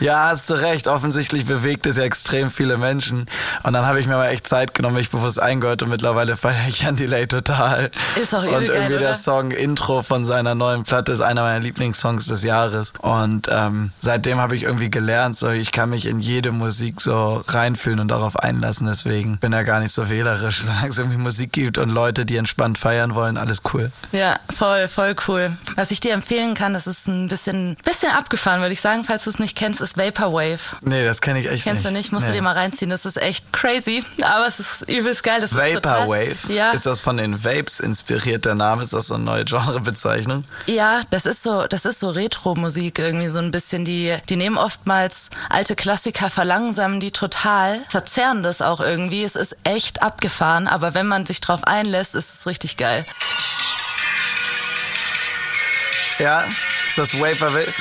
ja, 0.00 0.28
hast 0.28 0.48
du 0.50 0.54
recht, 0.54 0.86
offensichtlich 0.86 1.46
bewegt 1.46 1.86
es 1.86 1.96
ja 1.96 2.04
extrem 2.04 2.50
viele 2.50 2.78
Menschen. 2.78 3.26
Und 3.62 3.72
dann 3.72 3.86
habe 3.86 4.00
ich 4.00 4.06
mir 4.06 4.16
mal 4.16 4.28
echt 4.28 4.46
Zeit 4.46 4.74
genommen, 4.74 4.96
mich 4.96 5.10
bewusst 5.10 5.40
eingehört 5.40 5.82
und 5.82 5.88
mit 5.88 6.02
mittlerweile 6.02 6.36
feiere 6.36 6.66
ich 6.68 6.82
Jan 6.82 6.96
Delay 6.96 7.28
total. 7.28 7.90
Ist 8.20 8.34
auch 8.34 8.42
Und 8.42 8.64
irgendwie 8.64 8.94
geil, 8.94 8.98
der 8.98 9.14
Song 9.14 9.52
Intro 9.52 10.02
von 10.02 10.24
seiner 10.24 10.56
neuen 10.56 10.82
Platte 10.82 11.12
ist 11.12 11.20
einer 11.20 11.42
meiner 11.42 11.60
Lieblingssongs 11.60 12.26
des 12.26 12.42
Jahres. 12.42 12.92
Und 12.98 13.48
ähm, 13.50 13.92
seitdem 14.00 14.38
habe 14.38 14.56
ich 14.56 14.64
irgendwie 14.64 14.90
gelernt, 14.90 15.38
so 15.38 15.50
ich 15.50 15.70
kann 15.70 15.90
mich 15.90 16.06
in 16.06 16.18
jede 16.18 16.50
Musik 16.50 17.00
so 17.00 17.44
reinfühlen 17.46 18.00
und 18.00 18.08
darauf 18.08 18.36
einlassen. 18.36 18.88
Deswegen 18.88 19.38
bin 19.38 19.52
er 19.52 19.62
gar 19.62 19.78
nicht 19.78 19.81
so 19.90 20.08
wählerisch. 20.08 20.60
Solange 20.62 20.88
es 20.88 20.98
irgendwie 20.98 21.18
Musik 21.18 21.52
gibt 21.52 21.78
und 21.78 21.90
Leute, 21.90 22.24
die 22.24 22.36
entspannt 22.36 22.78
feiern 22.78 23.14
wollen, 23.14 23.36
alles 23.36 23.62
cool. 23.72 23.90
Ja, 24.12 24.38
voll, 24.54 24.86
voll 24.88 25.16
cool. 25.26 25.56
Was 25.74 25.90
ich 25.90 26.00
dir 26.00 26.12
empfehlen 26.12 26.54
kann, 26.54 26.74
das 26.74 26.86
ist 26.86 27.08
ein 27.08 27.28
bisschen, 27.28 27.76
bisschen 27.84 28.12
abgefahren, 28.12 28.60
würde 28.60 28.72
ich 28.72 28.80
sagen, 28.80 29.04
falls 29.04 29.24
du 29.24 29.30
es 29.30 29.38
nicht 29.38 29.56
kennst, 29.56 29.80
ist 29.80 29.96
Vaporwave. 29.96 30.60
Nee, 30.80 31.04
das 31.04 31.20
kenne 31.20 31.40
ich 31.40 31.50
echt 31.50 31.64
Kennst 31.64 31.84
nicht. 31.84 31.90
du 31.90 31.98
nicht? 31.98 32.12
Musst 32.12 32.26
nee. 32.26 32.32
du 32.32 32.38
dir 32.38 32.42
mal 32.42 32.52
reinziehen. 32.52 32.90
Das 32.90 33.06
ist 33.06 33.20
echt 33.20 33.52
crazy, 33.52 34.04
aber 34.22 34.46
es 34.46 34.60
ist 34.60 34.88
übelst 34.88 35.22
geil. 35.22 35.40
Das 35.40 35.56
Vapor 35.56 35.82
Vaporwave. 35.82 36.52
Ja. 36.52 36.70
Ist 36.70 36.86
das 36.86 37.00
von 37.00 37.16
den 37.16 37.44
Vapes 37.44 37.80
inspiriert, 37.80 38.44
der 38.44 38.54
Name? 38.54 38.82
Ist 38.82 38.92
das 38.92 39.08
so 39.08 39.14
eine 39.14 39.24
neue 39.24 39.44
Genrebezeichnung? 39.44 40.44
Ja, 40.66 41.00
das 41.10 41.26
ist 41.26 41.42
so, 41.42 41.66
das 41.66 41.84
ist 41.84 42.00
so 42.00 42.10
Retro-Musik 42.10 42.98
irgendwie 42.98 43.28
so 43.28 43.38
ein 43.38 43.50
bisschen. 43.50 43.84
Die, 43.84 44.16
die 44.28 44.36
nehmen 44.36 44.58
oftmals 44.58 45.30
alte 45.48 45.76
Klassiker, 45.76 46.30
verlangsamen 46.30 47.00
die 47.00 47.10
total, 47.10 47.84
verzerren 47.88 48.42
das 48.42 48.62
auch 48.62 48.80
irgendwie. 48.80 49.22
Es 49.22 49.36
ist 49.36 49.56
echt 49.72 50.02
abgefahren, 50.02 50.68
aber 50.68 50.94
wenn 50.94 51.06
man 51.06 51.24
sich 51.24 51.40
drauf 51.40 51.64
einlässt, 51.64 52.14
ist 52.14 52.34
es 52.34 52.46
richtig 52.46 52.76
geil. 52.76 53.06
Ja, 56.18 56.44
ist 56.88 56.98
das 56.98 57.14
Vaporwave? 57.14 57.72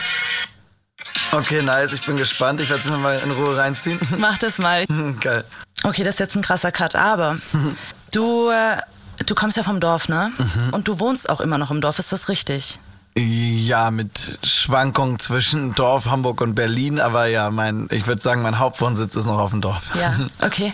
Okay, 1.34 1.62
nice. 1.62 1.93
Ich 1.93 2.06
bin 2.06 2.17
gespannt. 2.17 2.62
Ich 2.62 2.69
werde 2.69 2.82
es 2.82 2.89
mir 2.89 2.97
mal 2.97 3.17
in 3.19 3.32
Ruhe 3.32 3.58
reinziehen. 3.58 3.99
Mach 4.17 4.38
das 4.38 4.58
mal. 4.58 4.86
Geil. 5.19 5.43
Okay, 5.84 6.04
das 6.04 6.15
ist 6.15 6.19
jetzt 6.19 6.36
ein 6.36 6.41
krasser 6.41 6.71
Cut, 6.71 6.95
aber 6.95 7.38
du, 8.12 8.49
äh, 8.49 8.77
du 9.25 9.36
kommst 9.36 9.58
ja 9.58 9.63
vom 9.63 9.80
Dorf, 9.80 10.10
ne? 10.10 10.32
Mhm. 10.38 10.73
Und 10.73 10.88
du 10.88 10.99
wohnst 10.99 11.30
auch 11.30 11.41
immer 11.41 11.58
noch 11.58 11.71
im 11.71 11.82
Dorf, 11.82 11.99
ist 11.99 12.12
das 12.12 12.30
richtig? 12.30 12.80
Ja, 13.17 13.91
mit 13.91 14.39
Schwankungen 14.41 15.19
zwischen 15.19 15.75
Dorf, 15.75 16.06
Hamburg 16.06 16.39
und 16.39 16.56
Berlin, 16.56 16.99
aber 17.01 17.25
ja, 17.25 17.49
mein, 17.49 17.89
ich 17.91 18.08
würde 18.08 18.21
sagen, 18.21 18.41
mein 18.41 18.58
Hauptwohnsitz 18.58 19.15
ist 19.15 19.25
noch 19.25 19.39
auf 19.39 19.51
dem 19.51 19.60
Dorf. 19.60 19.89
Ja, 19.99 20.15
okay. 20.45 20.73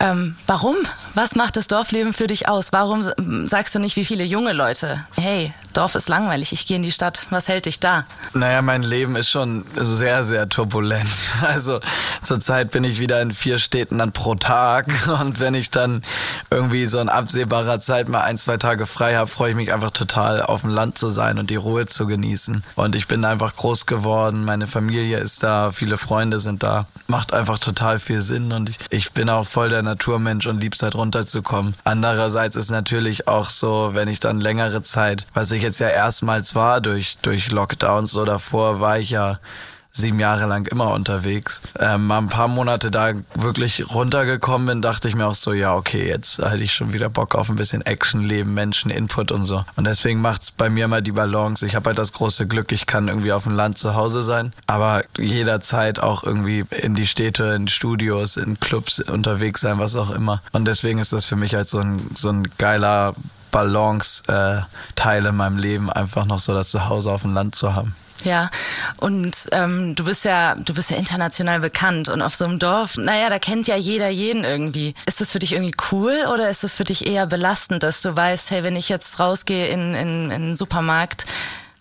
Ähm, 0.00 0.36
warum? 0.46 0.76
Was 1.14 1.34
macht 1.34 1.56
das 1.56 1.66
Dorfleben 1.66 2.12
für 2.14 2.26
dich 2.26 2.48
aus? 2.48 2.72
Warum 2.72 3.04
sagst 3.46 3.74
du 3.74 3.78
nicht 3.78 3.96
wie 3.96 4.04
viele 4.06 4.24
junge 4.24 4.52
Leute? 4.52 5.04
Hey, 5.16 5.52
Dorf 5.72 5.94
ist 5.94 6.08
langweilig, 6.08 6.52
ich 6.52 6.66
gehe 6.66 6.76
in 6.76 6.82
die 6.82 6.92
Stadt. 6.92 7.26
Was 7.30 7.48
hält 7.48 7.66
dich 7.66 7.80
da? 7.80 8.06
Naja, 8.32 8.62
mein 8.62 8.82
Leben 8.82 9.14
ist 9.16 9.28
schon 9.28 9.64
sehr, 9.76 10.22
sehr 10.22 10.48
turbulent. 10.48 11.08
Also 11.50 11.80
zurzeit 12.22 12.70
bin 12.70 12.84
ich 12.84 13.00
wieder 13.00 13.20
in 13.20 13.32
vier 13.32 13.58
Städten 13.58 13.98
dann 13.98 14.12
pro 14.12 14.36
Tag 14.36 14.86
und 15.20 15.40
wenn 15.40 15.54
ich 15.54 15.70
dann 15.70 16.02
irgendwie 16.50 16.86
so 16.86 17.00
in 17.00 17.08
absehbarer 17.08 17.80
Zeit 17.80 18.08
mal 18.08 18.22
ein, 18.22 18.38
zwei 18.38 18.56
Tage 18.56 18.86
frei 18.86 19.16
habe, 19.16 19.28
freue 19.28 19.50
ich 19.50 19.56
mich 19.56 19.72
einfach 19.72 19.90
total 19.90 20.42
auf 20.42 20.60
dem 20.60 20.70
Land 20.70 20.96
zu 20.96 21.08
sein 21.08 21.38
und 21.38 21.50
die 21.50 21.56
Ruhe 21.56 21.86
zu 21.86 22.06
genießen. 22.06 22.62
Und 22.76 22.94
ich 22.94 23.08
bin 23.08 23.24
einfach 23.24 23.56
groß 23.56 23.86
geworden, 23.86 24.44
meine 24.44 24.66
Familie 24.66 25.18
ist 25.18 25.42
da, 25.42 25.72
viele 25.72 25.98
Freunde 25.98 26.38
sind 26.38 26.62
da. 26.62 26.86
Macht 27.08 27.32
einfach 27.32 27.58
total 27.58 27.98
viel 27.98 28.22
Sinn 28.22 28.52
und 28.52 28.70
ich, 28.70 28.78
ich 28.90 29.12
bin 29.12 29.28
auch 29.28 29.46
voll 29.46 29.70
der 29.70 29.82
Naturmensch 29.90 30.46
und 30.46 30.60
lieb's 30.60 30.82
halt 30.82 30.94
runterzukommen. 30.94 31.74
Andererseits 31.84 32.56
ist 32.56 32.70
natürlich 32.70 33.26
auch 33.26 33.48
so, 33.48 33.90
wenn 33.92 34.08
ich 34.08 34.20
dann 34.20 34.40
längere 34.40 34.82
Zeit, 34.82 35.26
was 35.34 35.50
ich 35.50 35.62
jetzt 35.62 35.80
ja 35.80 35.88
erstmals 35.88 36.54
war 36.54 36.80
durch, 36.80 37.18
durch 37.22 37.50
Lockdowns 37.50 38.12
so 38.12 38.24
davor, 38.24 38.80
war 38.80 38.98
ich 38.98 39.10
ja 39.10 39.38
sieben 39.92 40.20
Jahre 40.20 40.46
lang 40.46 40.66
immer 40.66 40.92
unterwegs. 40.92 41.62
Ähm, 41.78 42.06
mal 42.06 42.18
ein 42.18 42.28
paar 42.28 42.48
Monate 42.48 42.90
da 42.90 43.12
wirklich 43.34 43.92
runtergekommen 43.92 44.66
bin, 44.66 44.82
dachte 44.82 45.08
ich 45.08 45.14
mir 45.14 45.26
auch 45.26 45.34
so, 45.34 45.52
ja, 45.52 45.74
okay, 45.74 46.06
jetzt 46.06 46.38
hätte 46.38 46.62
ich 46.62 46.72
schon 46.72 46.92
wieder 46.92 47.08
Bock 47.08 47.34
auf 47.34 47.48
ein 47.48 47.56
bisschen 47.56 47.84
Action, 47.84 48.22
Leben, 48.22 48.54
Menschen, 48.54 48.90
Input 48.90 49.32
und 49.32 49.44
so. 49.44 49.64
Und 49.76 49.84
deswegen 49.84 50.20
macht's 50.20 50.50
bei 50.50 50.70
mir 50.70 50.88
mal 50.88 51.02
die 51.02 51.12
Balance. 51.12 51.66
Ich 51.66 51.74
habe 51.74 51.90
halt 51.90 51.98
das 51.98 52.12
große 52.12 52.46
Glück, 52.46 52.72
ich 52.72 52.86
kann 52.86 53.08
irgendwie 53.08 53.32
auf 53.32 53.44
dem 53.44 53.54
Land 53.54 53.78
zu 53.78 53.94
Hause 53.94 54.22
sein, 54.22 54.52
aber 54.66 55.02
jederzeit 55.18 55.98
auch 55.98 56.22
irgendwie 56.22 56.64
in 56.70 56.94
die 56.94 57.06
Städte, 57.06 57.44
in 57.44 57.68
Studios, 57.68 58.36
in 58.36 58.60
Clubs 58.60 59.00
unterwegs 59.00 59.60
sein, 59.60 59.78
was 59.78 59.96
auch 59.96 60.10
immer. 60.10 60.40
Und 60.52 60.66
deswegen 60.66 60.98
ist 60.98 61.12
das 61.12 61.24
für 61.24 61.36
mich 61.36 61.54
halt 61.54 61.68
so 61.68 61.80
ein, 61.80 62.10
so 62.14 62.30
ein 62.30 62.48
geiler 62.58 63.14
Balance-Teil 63.50 65.26
äh, 65.26 65.28
in 65.28 65.36
meinem 65.36 65.58
Leben, 65.58 65.90
einfach 65.90 66.24
noch 66.24 66.40
so 66.40 66.54
das 66.54 66.70
Zuhause 66.70 67.10
auf 67.10 67.22
dem 67.22 67.34
Land 67.34 67.54
zu 67.54 67.74
haben. 67.74 67.94
Ja, 68.24 68.50
und 69.00 69.48
ähm, 69.52 69.94
du 69.94 70.04
bist 70.04 70.24
ja, 70.24 70.54
du 70.54 70.74
bist 70.74 70.90
ja 70.90 70.96
international 70.96 71.60
bekannt 71.60 72.08
und 72.08 72.22
auf 72.22 72.34
so 72.34 72.44
einem 72.44 72.58
Dorf, 72.58 72.96
naja, 72.96 73.28
da 73.28 73.38
kennt 73.38 73.66
ja 73.66 73.76
jeder 73.76 74.08
jeden 74.08 74.44
irgendwie. 74.44 74.94
Ist 75.06 75.20
das 75.20 75.32
für 75.32 75.38
dich 75.38 75.52
irgendwie 75.52 75.74
cool 75.90 76.26
oder 76.32 76.50
ist 76.50 76.64
das 76.64 76.74
für 76.74 76.84
dich 76.84 77.06
eher 77.06 77.26
belastend, 77.26 77.82
dass 77.82 78.02
du 78.02 78.16
weißt, 78.16 78.50
hey, 78.50 78.62
wenn 78.62 78.76
ich 78.76 78.88
jetzt 78.88 79.18
rausgehe 79.18 79.68
in, 79.68 79.94
in, 79.94 80.30
in 80.30 80.42
den 80.48 80.56
Supermarkt, 80.56 81.26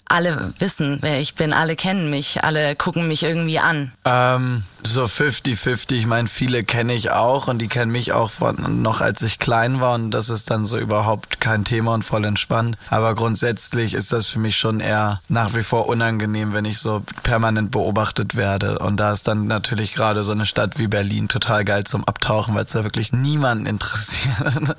alle 0.09 0.53
wissen, 0.59 0.97
wer 1.01 1.19
ich 1.19 1.35
bin, 1.35 1.53
alle 1.53 1.75
kennen 1.75 2.09
mich, 2.09 2.43
alle 2.43 2.75
gucken 2.75 3.07
mich 3.07 3.23
irgendwie 3.23 3.59
an? 3.59 3.93
Ähm, 4.05 4.63
so 4.83 5.05
50-50. 5.05 5.91
Ich 5.93 6.07
meine, 6.07 6.27
viele 6.27 6.63
kenne 6.63 6.93
ich 6.93 7.11
auch 7.11 7.47
und 7.47 7.59
die 7.59 7.67
kennen 7.67 7.91
mich 7.91 8.11
auch 8.11 8.31
von 8.31 8.81
noch 8.81 9.01
als 9.01 9.21
ich 9.21 9.39
klein 9.39 9.79
war 9.79 9.95
und 9.95 10.11
das 10.11 10.29
ist 10.29 10.49
dann 10.51 10.65
so 10.65 10.77
überhaupt 10.77 11.39
kein 11.39 11.63
Thema 11.63 11.93
und 11.93 12.03
voll 12.03 12.25
entspannt. 12.25 12.77
Aber 12.89 13.15
grundsätzlich 13.15 13.93
ist 13.93 14.11
das 14.11 14.27
für 14.27 14.39
mich 14.39 14.57
schon 14.57 14.79
eher 14.79 15.21
nach 15.29 15.55
wie 15.55 15.63
vor 15.63 15.87
unangenehm, 15.87 16.53
wenn 16.53 16.65
ich 16.65 16.79
so 16.79 17.03
permanent 17.23 17.71
beobachtet 17.71 18.35
werde. 18.35 18.79
Und 18.79 18.97
da 18.97 19.13
ist 19.13 19.27
dann 19.27 19.47
natürlich 19.47 19.93
gerade 19.93 20.23
so 20.23 20.31
eine 20.31 20.45
Stadt 20.45 20.79
wie 20.79 20.87
Berlin 20.87 21.27
total 21.27 21.63
geil 21.63 21.83
zum 21.83 22.03
Abtauchen, 22.03 22.55
weil 22.55 22.65
es 22.65 22.71
da 22.71 22.83
wirklich 22.83 23.11
niemanden 23.11 23.67
interessiert. 23.67 24.35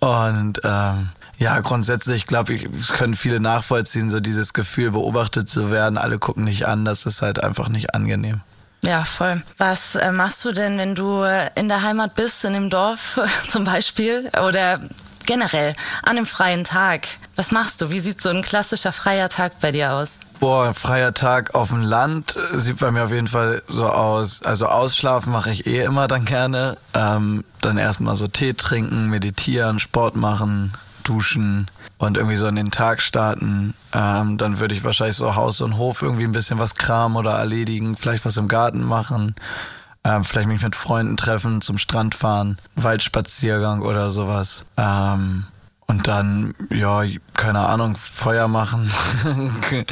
Und 0.00 0.60
ähm, 0.64 1.08
ja, 1.40 1.58
grundsätzlich 1.60 2.26
glaube 2.26 2.52
ich, 2.52 2.68
können 2.88 3.14
viele 3.14 3.40
nachvollziehen, 3.40 4.10
so 4.10 4.20
dieses 4.20 4.52
Gefühl, 4.52 4.90
beobachtet 4.90 5.48
zu 5.48 5.70
werden. 5.70 5.96
Alle 5.96 6.18
gucken 6.18 6.44
nicht 6.44 6.66
an, 6.66 6.84
das 6.84 7.06
ist 7.06 7.22
halt 7.22 7.42
einfach 7.42 7.70
nicht 7.70 7.94
angenehm. 7.94 8.42
Ja, 8.82 9.04
voll. 9.04 9.42
Was 9.56 9.94
äh, 9.94 10.12
machst 10.12 10.44
du 10.44 10.52
denn, 10.52 10.76
wenn 10.76 10.94
du 10.94 11.22
in 11.54 11.68
der 11.68 11.82
Heimat 11.82 12.14
bist, 12.14 12.44
in 12.44 12.52
dem 12.52 12.68
Dorf 12.68 13.18
zum 13.48 13.64
Beispiel 13.64 14.30
oder 14.46 14.78
generell 15.24 15.74
an 16.02 16.18
einem 16.18 16.26
freien 16.26 16.64
Tag? 16.64 17.08
Was 17.36 17.52
machst 17.52 17.80
du? 17.80 17.90
Wie 17.90 18.00
sieht 18.00 18.20
so 18.20 18.28
ein 18.28 18.42
klassischer 18.42 18.92
freier 18.92 19.30
Tag 19.30 19.60
bei 19.60 19.72
dir 19.72 19.92
aus? 19.92 20.20
Boah, 20.40 20.74
freier 20.74 21.14
Tag 21.14 21.54
auf 21.54 21.70
dem 21.70 21.80
Land 21.80 22.36
sieht 22.52 22.80
bei 22.80 22.90
mir 22.90 23.04
auf 23.04 23.12
jeden 23.12 23.28
Fall 23.28 23.62
so 23.66 23.86
aus. 23.86 24.42
Also 24.42 24.66
ausschlafen 24.66 25.32
mache 25.32 25.50
ich 25.50 25.66
eh 25.66 25.84
immer 25.84 26.06
dann 26.06 26.26
gerne. 26.26 26.76
Ähm, 26.92 27.44
dann 27.62 27.78
erstmal 27.78 28.16
so 28.16 28.26
Tee 28.26 28.52
trinken, 28.52 29.08
meditieren, 29.08 29.78
Sport 29.78 30.16
machen, 30.16 30.74
duschen 31.02 31.68
und 31.98 32.16
irgendwie 32.16 32.36
so 32.36 32.46
in 32.46 32.56
den 32.56 32.70
Tag 32.70 33.02
starten. 33.02 33.74
Ähm, 33.92 34.38
dann 34.38 34.60
würde 34.60 34.74
ich 34.74 34.84
wahrscheinlich 34.84 35.16
so 35.16 35.34
Haus 35.34 35.60
und 35.60 35.76
Hof 35.76 36.02
irgendwie 36.02 36.24
ein 36.24 36.32
bisschen 36.32 36.58
was 36.58 36.74
kramen 36.74 37.16
oder 37.16 37.32
erledigen, 37.32 37.96
vielleicht 37.96 38.24
was 38.24 38.36
im 38.36 38.48
Garten 38.48 38.84
machen. 38.84 39.34
Ähm, 40.02 40.24
vielleicht 40.24 40.48
mich 40.48 40.62
mit 40.62 40.76
Freunden 40.76 41.18
treffen, 41.18 41.60
zum 41.60 41.76
Strand 41.76 42.14
fahren, 42.14 42.56
Waldspaziergang 42.74 43.82
oder 43.82 44.10
sowas. 44.10 44.64
Ähm, 44.78 45.44
und 45.90 46.06
dann, 46.06 46.54
ja, 46.72 47.02
keine 47.34 47.60
Ahnung, 47.60 47.96
Feuer 47.96 48.46
machen, 48.46 48.92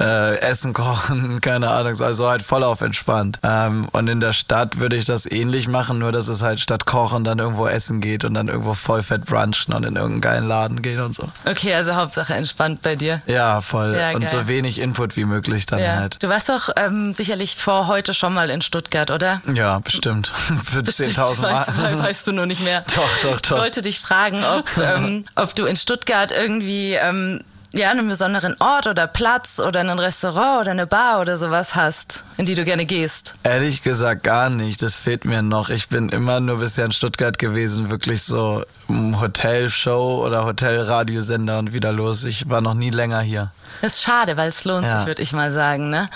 äh, 0.00 0.38
Essen 0.38 0.72
kochen, 0.72 1.40
keine 1.42 1.70
Ahnung, 1.70 2.00
also 2.00 2.28
halt 2.28 2.42
voll 2.42 2.64
auf 2.64 2.80
entspannt. 2.80 3.38
Ähm, 3.42 3.86
und 3.92 4.08
in 4.08 4.18
der 4.18 4.32
Stadt 4.32 4.80
würde 4.80 4.96
ich 4.96 5.04
das 5.04 5.30
ähnlich 5.30 5.68
machen, 5.68 5.98
nur 5.98 6.10
dass 6.10 6.26
es 6.26 6.42
halt 6.42 6.58
statt 6.58 6.86
kochen 6.86 7.22
dann 7.22 7.38
irgendwo 7.38 7.68
essen 7.68 8.00
geht 8.00 8.24
und 8.24 8.34
dann 8.34 8.48
irgendwo 8.48 8.74
voll 8.74 9.04
fett 9.04 9.26
brunchen 9.26 9.74
und 9.74 9.84
in 9.84 9.94
irgendeinen 9.94 10.20
geilen 10.22 10.48
Laden 10.48 10.82
gehen 10.82 11.00
und 11.00 11.14
so. 11.14 11.30
Okay, 11.44 11.74
also 11.74 11.94
Hauptsache 11.94 12.34
entspannt 12.34 12.82
bei 12.82 12.96
dir. 12.96 13.22
Ja, 13.26 13.60
voll. 13.60 13.94
Ja, 13.94 14.10
und 14.12 14.28
so 14.28 14.48
wenig 14.48 14.80
Input 14.80 15.14
wie 15.16 15.24
möglich 15.24 15.66
dann 15.66 15.78
ja. 15.78 15.96
halt. 15.96 16.20
Du 16.20 16.28
warst 16.28 16.48
doch 16.48 16.70
ähm, 16.76 17.12
sicherlich 17.12 17.56
vor 17.56 17.86
heute 17.86 18.12
schon 18.12 18.34
mal 18.34 18.50
in 18.50 18.60
Stuttgart, 18.60 19.12
oder? 19.12 19.40
Ja, 19.52 19.78
bestimmt. 19.78 20.28
Für 20.64 20.80
10.000 20.80 21.42
Mal. 21.42 21.54
Weißt, 21.54 22.02
weißt, 22.02 22.26
du 22.26 22.32
nur 22.32 22.46
nicht 22.46 22.62
mehr. 22.62 22.82
Doch, 22.94 23.08
doch, 23.22 23.40
doch. 23.40 23.56
Ich 23.56 23.62
wollte 23.62 23.82
dich 23.82 24.00
fragen, 24.00 24.42
ob, 24.42 24.76
ähm, 24.78 25.26
ob 25.34 25.43
du 25.52 25.66
in 25.66 25.76
Stuttgart 25.76 26.32
irgendwie 26.32 26.94
ähm, 26.94 27.40
ja, 27.76 27.90
einen 27.90 28.08
besonderen 28.08 28.54
Ort 28.60 28.86
oder 28.86 29.06
Platz 29.06 29.58
oder 29.58 29.80
ein 29.80 29.98
Restaurant 29.98 30.62
oder 30.62 30.70
eine 30.70 30.86
Bar 30.86 31.20
oder 31.20 31.36
sowas 31.36 31.74
hast, 31.74 32.24
in 32.36 32.46
die 32.46 32.54
du 32.54 32.64
gerne 32.64 32.86
gehst? 32.86 33.34
Ehrlich 33.42 33.82
gesagt 33.82 34.22
gar 34.22 34.48
nicht. 34.48 34.80
Das 34.80 35.00
fehlt 35.00 35.24
mir 35.24 35.42
noch. 35.42 35.70
Ich 35.70 35.88
bin 35.88 36.08
immer 36.08 36.40
nur 36.40 36.58
bisher 36.58 36.84
in 36.84 36.92
Stuttgart 36.92 37.38
gewesen, 37.38 37.90
wirklich 37.90 38.22
so 38.22 38.64
Hotelshow 38.88 40.24
oder 40.24 40.44
Hotelradiosender 40.44 41.58
und 41.58 41.72
wieder 41.72 41.92
los. 41.92 42.24
Ich 42.24 42.48
war 42.48 42.60
noch 42.60 42.74
nie 42.74 42.90
länger 42.90 43.20
hier. 43.20 43.50
Das 43.80 43.96
ist 43.96 44.02
schade, 44.02 44.36
weil 44.36 44.48
es 44.48 44.64
lohnt 44.64 44.86
ja. 44.86 44.98
sich, 44.98 45.06
würde 45.06 45.22
ich 45.22 45.32
mal 45.32 45.50
sagen, 45.50 45.90
ne? 45.90 46.08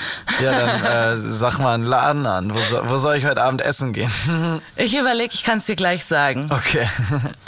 Ja, 0.42 0.52
dann 0.52 0.85
äh, 1.16 1.18
sag 1.18 1.59
mal 1.59 1.74
einen 1.74 1.85
Laden 1.85 2.26
an. 2.26 2.54
Wo, 2.54 2.61
so, 2.61 2.81
wo 2.88 2.96
soll 2.96 3.16
ich 3.16 3.26
heute 3.26 3.42
Abend 3.42 3.61
essen 3.61 3.92
gehen? 3.92 4.11
ich 4.76 4.96
überlege, 4.96 5.35
ich 5.35 5.44
kann 5.44 5.59
es 5.59 5.66
dir 5.66 5.76
gleich 5.76 6.04
sagen. 6.04 6.46
Okay. 6.50 6.88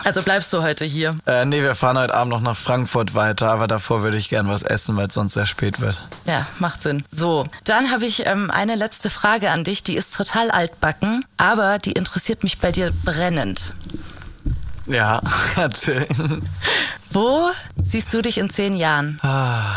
Also 0.02 0.22
bleibst 0.22 0.50
du 0.54 0.62
heute 0.62 0.86
hier? 0.86 1.10
Äh, 1.26 1.44
nee, 1.44 1.60
wir 1.60 1.74
fahren 1.74 1.98
heute 1.98 2.14
Abend 2.14 2.32
noch 2.32 2.40
nach 2.40 2.56
Frankfurt 2.56 3.14
weiter, 3.14 3.50
aber 3.50 3.68
davor 3.68 4.02
würde 4.02 4.16
ich 4.16 4.30
gern 4.30 4.48
was 4.48 4.62
essen, 4.62 4.96
weil 4.96 5.08
es 5.08 5.14
sonst 5.14 5.34
sehr 5.34 5.44
spät 5.44 5.78
wird. 5.80 6.00
Ja, 6.24 6.46
macht 6.58 6.82
Sinn. 6.82 7.04
So, 7.12 7.46
dann 7.64 7.90
habe 7.90 8.06
ich 8.06 8.24
ähm, 8.26 8.50
eine 8.50 8.76
letzte 8.76 9.10
Frage 9.10 9.50
an 9.50 9.62
dich, 9.62 9.82
die 9.82 9.96
ist 9.96 10.16
total 10.16 10.50
altbacken, 10.50 11.22
aber 11.36 11.78
die 11.78 11.92
interessiert 11.92 12.42
mich 12.42 12.60
bei 12.60 12.72
dir 12.72 12.92
brennend. 13.04 13.74
Ja, 14.90 15.20
erzähl. 15.56 16.06
Wo 17.10 17.50
siehst 17.82 18.12
du 18.12 18.22
dich 18.22 18.38
in 18.38 18.50
zehn 18.50 18.74
Jahren? 18.74 19.18
Ah, 19.22 19.76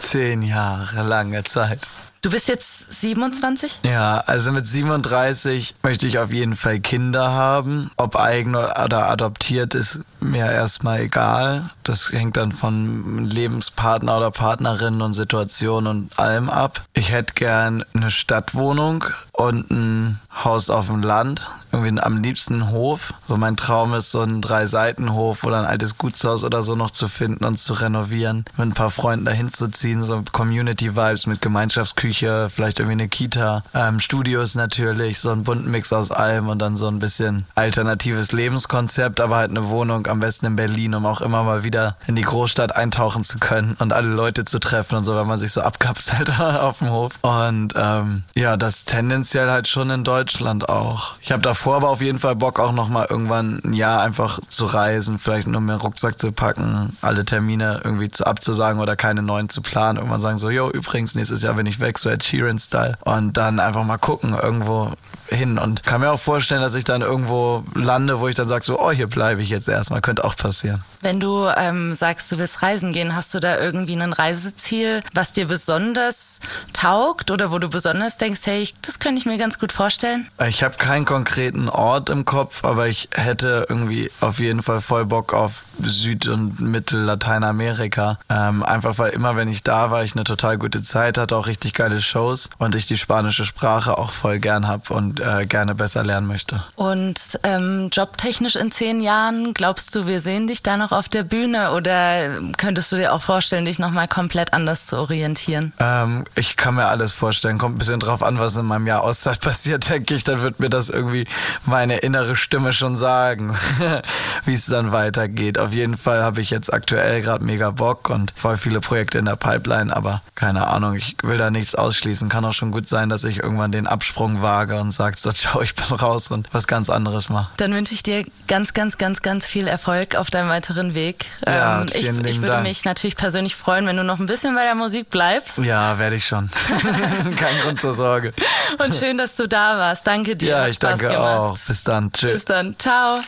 zehn 0.00 0.42
Jahre, 0.42 1.02
lange 1.02 1.42
Zeit. 1.44 1.88
Du 2.20 2.30
bist 2.30 2.48
jetzt 2.48 2.90
27? 3.00 3.80
Ja, 3.84 4.22
also 4.26 4.50
mit 4.50 4.66
37 4.66 5.74
möchte 5.82 6.06
ich 6.06 6.18
auf 6.18 6.32
jeden 6.32 6.56
Fall 6.56 6.80
Kinder 6.80 7.30
haben. 7.30 7.90
Ob 7.98 8.16
eigen 8.16 8.54
oder 8.56 9.10
adoptiert 9.10 9.74
ist 9.74 10.00
mir 10.24 10.50
erstmal 10.50 11.00
egal. 11.00 11.70
Das 11.82 12.10
hängt 12.10 12.36
dann 12.36 12.52
von 12.52 13.26
Lebenspartner 13.26 14.16
oder 14.16 14.30
Partnerin 14.30 15.02
und 15.02 15.12
Situation 15.12 15.86
und 15.86 16.18
allem 16.18 16.50
ab. 16.50 16.82
Ich 16.94 17.12
hätte 17.12 17.34
gern 17.34 17.84
eine 17.94 18.10
Stadtwohnung 18.10 19.04
und 19.32 19.70
ein 19.70 20.20
Haus 20.44 20.70
auf 20.70 20.86
dem 20.86 21.02
Land. 21.02 21.50
Irgendwie 21.72 22.00
am 22.00 22.18
liebsten 22.18 22.54
ein 22.54 22.70
Hof. 22.70 23.14
So 23.26 23.36
mein 23.36 23.56
Traum 23.56 23.94
ist 23.94 24.12
so 24.12 24.22
ein 24.22 24.40
Drei-Seiten-Hof 24.40 25.42
oder 25.42 25.58
ein 25.58 25.64
altes 25.64 25.98
Gutshaus 25.98 26.44
oder 26.44 26.62
so 26.62 26.76
noch 26.76 26.92
zu 26.92 27.08
finden 27.08 27.44
und 27.44 27.58
zu 27.58 27.74
renovieren. 27.74 28.44
Mit 28.56 28.68
ein 28.68 28.72
paar 28.74 28.90
Freunden 28.90 29.24
dahin 29.24 29.52
zu 29.52 29.68
ziehen. 29.68 30.02
So 30.02 30.22
Community-Vibes 30.30 31.26
mit 31.26 31.42
Gemeinschaftsküche, 31.42 32.48
vielleicht 32.48 32.78
irgendwie 32.78 32.92
eine 32.92 33.08
Kita. 33.08 33.64
Ähm, 33.74 33.98
Studios 33.98 34.54
natürlich. 34.54 35.18
So 35.18 35.30
ein 35.30 35.42
bunten 35.42 35.70
Mix 35.70 35.92
aus 35.92 36.12
allem 36.12 36.48
und 36.48 36.60
dann 36.60 36.76
so 36.76 36.86
ein 36.86 37.00
bisschen 37.00 37.44
alternatives 37.56 38.30
Lebenskonzept, 38.30 39.20
aber 39.20 39.36
halt 39.36 39.50
eine 39.50 39.68
Wohnung 39.68 40.06
am 40.14 40.20
besten 40.20 40.46
in 40.46 40.56
Berlin, 40.56 40.94
um 40.94 41.04
auch 41.06 41.20
immer 41.20 41.42
mal 41.42 41.64
wieder 41.64 41.96
in 42.06 42.16
die 42.16 42.22
Großstadt 42.22 42.74
eintauchen 42.74 43.24
zu 43.24 43.38
können 43.38 43.76
und 43.78 43.92
alle 43.92 44.08
Leute 44.08 44.44
zu 44.44 44.58
treffen 44.58 44.96
und 44.96 45.04
so, 45.04 45.14
wenn 45.16 45.26
man 45.26 45.38
sich 45.38 45.52
so 45.52 45.60
abkapselt 45.60 46.38
auf 46.40 46.78
dem 46.78 46.90
Hof. 46.90 47.12
Und 47.22 47.74
ähm, 47.76 48.24
ja, 48.34 48.56
das 48.56 48.84
tendenziell 48.84 49.50
halt 49.50 49.68
schon 49.68 49.90
in 49.90 50.04
Deutschland 50.04 50.68
auch. 50.68 51.16
Ich 51.20 51.32
habe 51.32 51.42
davor 51.42 51.76
aber 51.76 51.90
auf 51.90 52.00
jeden 52.00 52.18
Fall 52.18 52.36
Bock 52.36 52.60
auch 52.60 52.72
noch 52.72 52.88
mal 52.88 53.06
irgendwann 53.08 53.60
ein 53.64 53.74
Jahr 53.74 54.02
einfach 54.02 54.40
zu 54.48 54.64
reisen, 54.64 55.18
vielleicht 55.18 55.48
nur 55.48 55.60
mehr 55.60 55.76
Rucksack 55.76 56.18
zu 56.18 56.32
packen, 56.32 56.96
alle 57.02 57.24
Termine 57.24 57.80
irgendwie 57.84 58.10
zu 58.10 58.26
abzusagen 58.26 58.80
oder 58.80 58.96
keine 58.96 59.22
neuen 59.22 59.48
zu 59.48 59.62
planen. 59.62 59.98
Irgendwann 59.98 60.20
sagen 60.20 60.38
so, 60.38 60.48
yo, 60.48 60.70
übrigens 60.70 61.14
nächstes 61.14 61.42
Jahr 61.42 61.54
bin 61.54 61.66
ich 61.66 61.80
weg, 61.80 61.98
so 61.98 62.08
Ed 62.08 62.22
Sheeran-Style. 62.22 62.98
Und 63.04 63.36
dann 63.36 63.58
einfach 63.60 63.84
mal 63.84 63.98
gucken, 63.98 64.34
irgendwo 64.40 64.92
hin. 65.34 65.58
Und 65.58 65.82
kann 65.84 66.00
mir 66.00 66.10
auch 66.10 66.20
vorstellen, 66.20 66.62
dass 66.62 66.74
ich 66.74 66.84
dann 66.84 67.02
irgendwo 67.02 67.64
lande, 67.74 68.20
wo 68.20 68.28
ich 68.28 68.34
dann 68.34 68.46
sage 68.46 68.64
so, 68.64 68.80
oh, 68.80 68.90
hier 68.90 69.06
bleibe 69.06 69.42
ich 69.42 69.50
jetzt 69.50 69.68
erstmal 69.68 70.00
könnte 70.00 70.24
auch 70.24 70.36
passieren. 70.36 70.84
Wenn 71.00 71.20
du 71.20 71.48
ähm, 71.56 71.94
sagst, 71.94 72.30
du 72.30 72.38
willst 72.38 72.62
reisen 72.62 72.92
gehen, 72.92 73.14
hast 73.14 73.34
du 73.34 73.40
da 73.40 73.58
irgendwie 73.58 73.94
ein 73.94 74.12
Reiseziel, 74.12 75.02
was 75.12 75.32
dir 75.32 75.46
besonders 75.46 76.40
taugt 76.72 77.30
oder 77.30 77.50
wo 77.50 77.58
du 77.58 77.68
besonders 77.68 78.16
denkst, 78.16 78.40
hey, 78.44 78.68
das 78.82 78.98
könnte 78.98 79.18
ich 79.18 79.26
mir 79.26 79.38
ganz 79.38 79.58
gut 79.58 79.72
vorstellen? 79.72 80.28
Ich 80.46 80.62
habe 80.62 80.76
keinen 80.76 81.04
konkreten 81.04 81.68
Ort 81.68 82.10
im 82.10 82.24
Kopf, 82.24 82.64
aber 82.64 82.88
ich 82.88 83.08
hätte 83.14 83.66
irgendwie 83.68 84.10
auf 84.20 84.38
jeden 84.38 84.62
Fall 84.62 84.80
voll 84.80 85.04
Bock 85.04 85.32
auf 85.32 85.64
Süd- 85.82 86.28
und 86.28 86.60
Mittel-Lateinamerika. 86.60 88.18
Ähm, 88.28 88.62
einfach 88.62 88.98
weil 88.98 89.12
immer, 89.12 89.36
wenn 89.36 89.48
ich 89.48 89.62
da 89.62 89.90
war, 89.90 90.04
ich 90.04 90.14
eine 90.14 90.24
total 90.24 90.58
gute 90.58 90.82
Zeit 90.82 91.18
hatte, 91.18 91.36
auch 91.36 91.46
richtig 91.46 91.74
geile 91.74 92.00
Shows 92.00 92.50
und 92.58 92.74
ich 92.74 92.86
die 92.86 92.96
spanische 92.96 93.44
Sprache 93.44 93.98
auch 93.98 94.10
voll 94.10 94.38
gern 94.38 94.68
habe 94.68 94.92
und 94.92 95.20
äh, 95.20 95.46
gerne 95.46 95.74
besser 95.74 96.04
lernen 96.04 96.26
möchte. 96.26 96.62
Und 96.76 97.38
ähm, 97.42 97.88
jobtechnisch 97.92 98.56
in 98.56 98.70
zehn 98.70 99.00
Jahren, 99.00 99.54
glaubst 99.54 99.94
du, 99.94 100.06
wir 100.06 100.20
sehen 100.20 100.46
dich 100.46 100.62
da 100.62 100.76
noch 100.76 100.92
auf 100.92 101.08
der 101.08 101.24
Bühne 101.24 101.72
oder 101.72 102.40
könntest 102.56 102.92
du 102.92 102.96
dir 102.96 103.12
auch 103.12 103.22
vorstellen, 103.22 103.64
dich 103.64 103.78
nochmal 103.78 104.08
komplett 104.08 104.52
anders 104.52 104.86
zu 104.86 104.96
orientieren? 104.96 105.72
Ähm, 105.78 106.24
ich 106.34 106.56
kann 106.56 106.74
mir 106.74 106.86
alles 106.86 107.12
vorstellen. 107.12 107.58
Kommt 107.58 107.76
ein 107.76 107.78
bisschen 107.78 108.00
drauf 108.00 108.22
an, 108.22 108.38
was 108.38 108.56
in 108.56 108.66
meinem 108.66 108.86
Jahr 108.86 109.02
Auszeit 109.02 109.40
passiert, 109.40 109.88
denke 109.90 110.14
ich. 110.14 110.24
Dann 110.24 110.42
wird 110.42 110.60
mir 110.60 110.70
das 110.70 110.90
irgendwie 110.90 111.26
meine 111.66 111.98
innere 111.98 112.36
Stimme 112.36 112.72
schon 112.72 112.96
sagen, 112.96 113.56
wie 114.44 114.54
es 114.54 114.66
dann 114.66 114.92
weitergeht. 114.92 115.58
Auf 115.64 115.72
jeden 115.72 115.96
Fall 115.96 116.22
habe 116.22 116.42
ich 116.42 116.50
jetzt 116.50 116.72
aktuell 116.72 117.22
gerade 117.22 117.42
mega 117.42 117.70
Bock 117.70 118.10
und 118.10 118.34
voll 118.36 118.58
viele 118.58 118.80
Projekte 118.80 119.18
in 119.18 119.24
der 119.24 119.36
Pipeline, 119.36 119.94
aber 119.96 120.20
keine 120.34 120.66
Ahnung, 120.66 120.94
ich 120.94 121.16
will 121.22 121.38
da 121.38 121.50
nichts 121.50 121.74
ausschließen. 121.74 122.28
Kann 122.28 122.44
auch 122.44 122.52
schon 122.52 122.70
gut 122.70 122.86
sein, 122.86 123.08
dass 123.08 123.24
ich 123.24 123.42
irgendwann 123.42 123.72
den 123.72 123.86
Absprung 123.86 124.42
wage 124.42 124.76
und 124.76 124.92
sage, 124.92 125.16
so, 125.18 125.32
ciao, 125.32 125.62
ich 125.62 125.74
bin 125.74 125.86
raus 125.86 126.30
und 126.30 126.48
was 126.52 126.66
ganz 126.66 126.90
anderes 126.90 127.30
mache. 127.30 127.50
Dann 127.56 127.72
wünsche 127.72 127.94
ich 127.94 128.02
dir 128.02 128.26
ganz, 128.46 128.74
ganz, 128.74 128.98
ganz, 128.98 129.22
ganz 129.22 129.46
viel 129.46 129.66
Erfolg 129.66 130.16
auf 130.16 130.28
deinem 130.28 130.50
weiteren 130.50 130.94
Weg. 130.94 131.24
Ja, 131.46 131.80
ähm, 131.80 131.86
ich, 131.94 132.08
ich 132.08 132.14
würde 132.14 132.46
Dank. 132.48 132.62
mich 132.64 132.84
natürlich 132.84 133.16
persönlich 133.16 133.56
freuen, 133.56 133.86
wenn 133.86 133.96
du 133.96 134.04
noch 134.04 134.18
ein 134.18 134.26
bisschen 134.26 134.54
bei 134.54 134.64
der 134.64 134.74
Musik 134.74 135.08
bleibst. 135.08 135.58
Ja, 135.58 135.98
werde 135.98 136.16
ich 136.16 136.26
schon. 136.26 136.50
Kein 137.36 137.60
Grund 137.62 137.80
zur 137.80 137.94
Sorge. 137.94 138.32
Und 138.78 138.94
schön, 138.94 139.16
dass 139.16 139.36
du 139.36 139.48
da 139.48 139.78
warst. 139.78 140.06
Danke 140.06 140.36
dir. 140.36 140.48
Ja, 140.50 140.68
ich 140.68 140.74
Spaß 140.74 140.98
danke 140.98 141.08
gemacht. 141.08 141.38
auch. 141.38 141.58
Bis 141.58 141.84
dann. 141.84 142.12
Tschüss. 142.12 142.32
Bis 142.32 142.44
dann. 142.44 142.78
Ciao. 142.78 143.20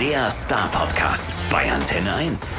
Der 0.00 0.30
Star 0.30 0.68
Podcast 0.70 1.34
bei 1.50 1.72
Antenne 1.72 2.14
1. 2.14 2.52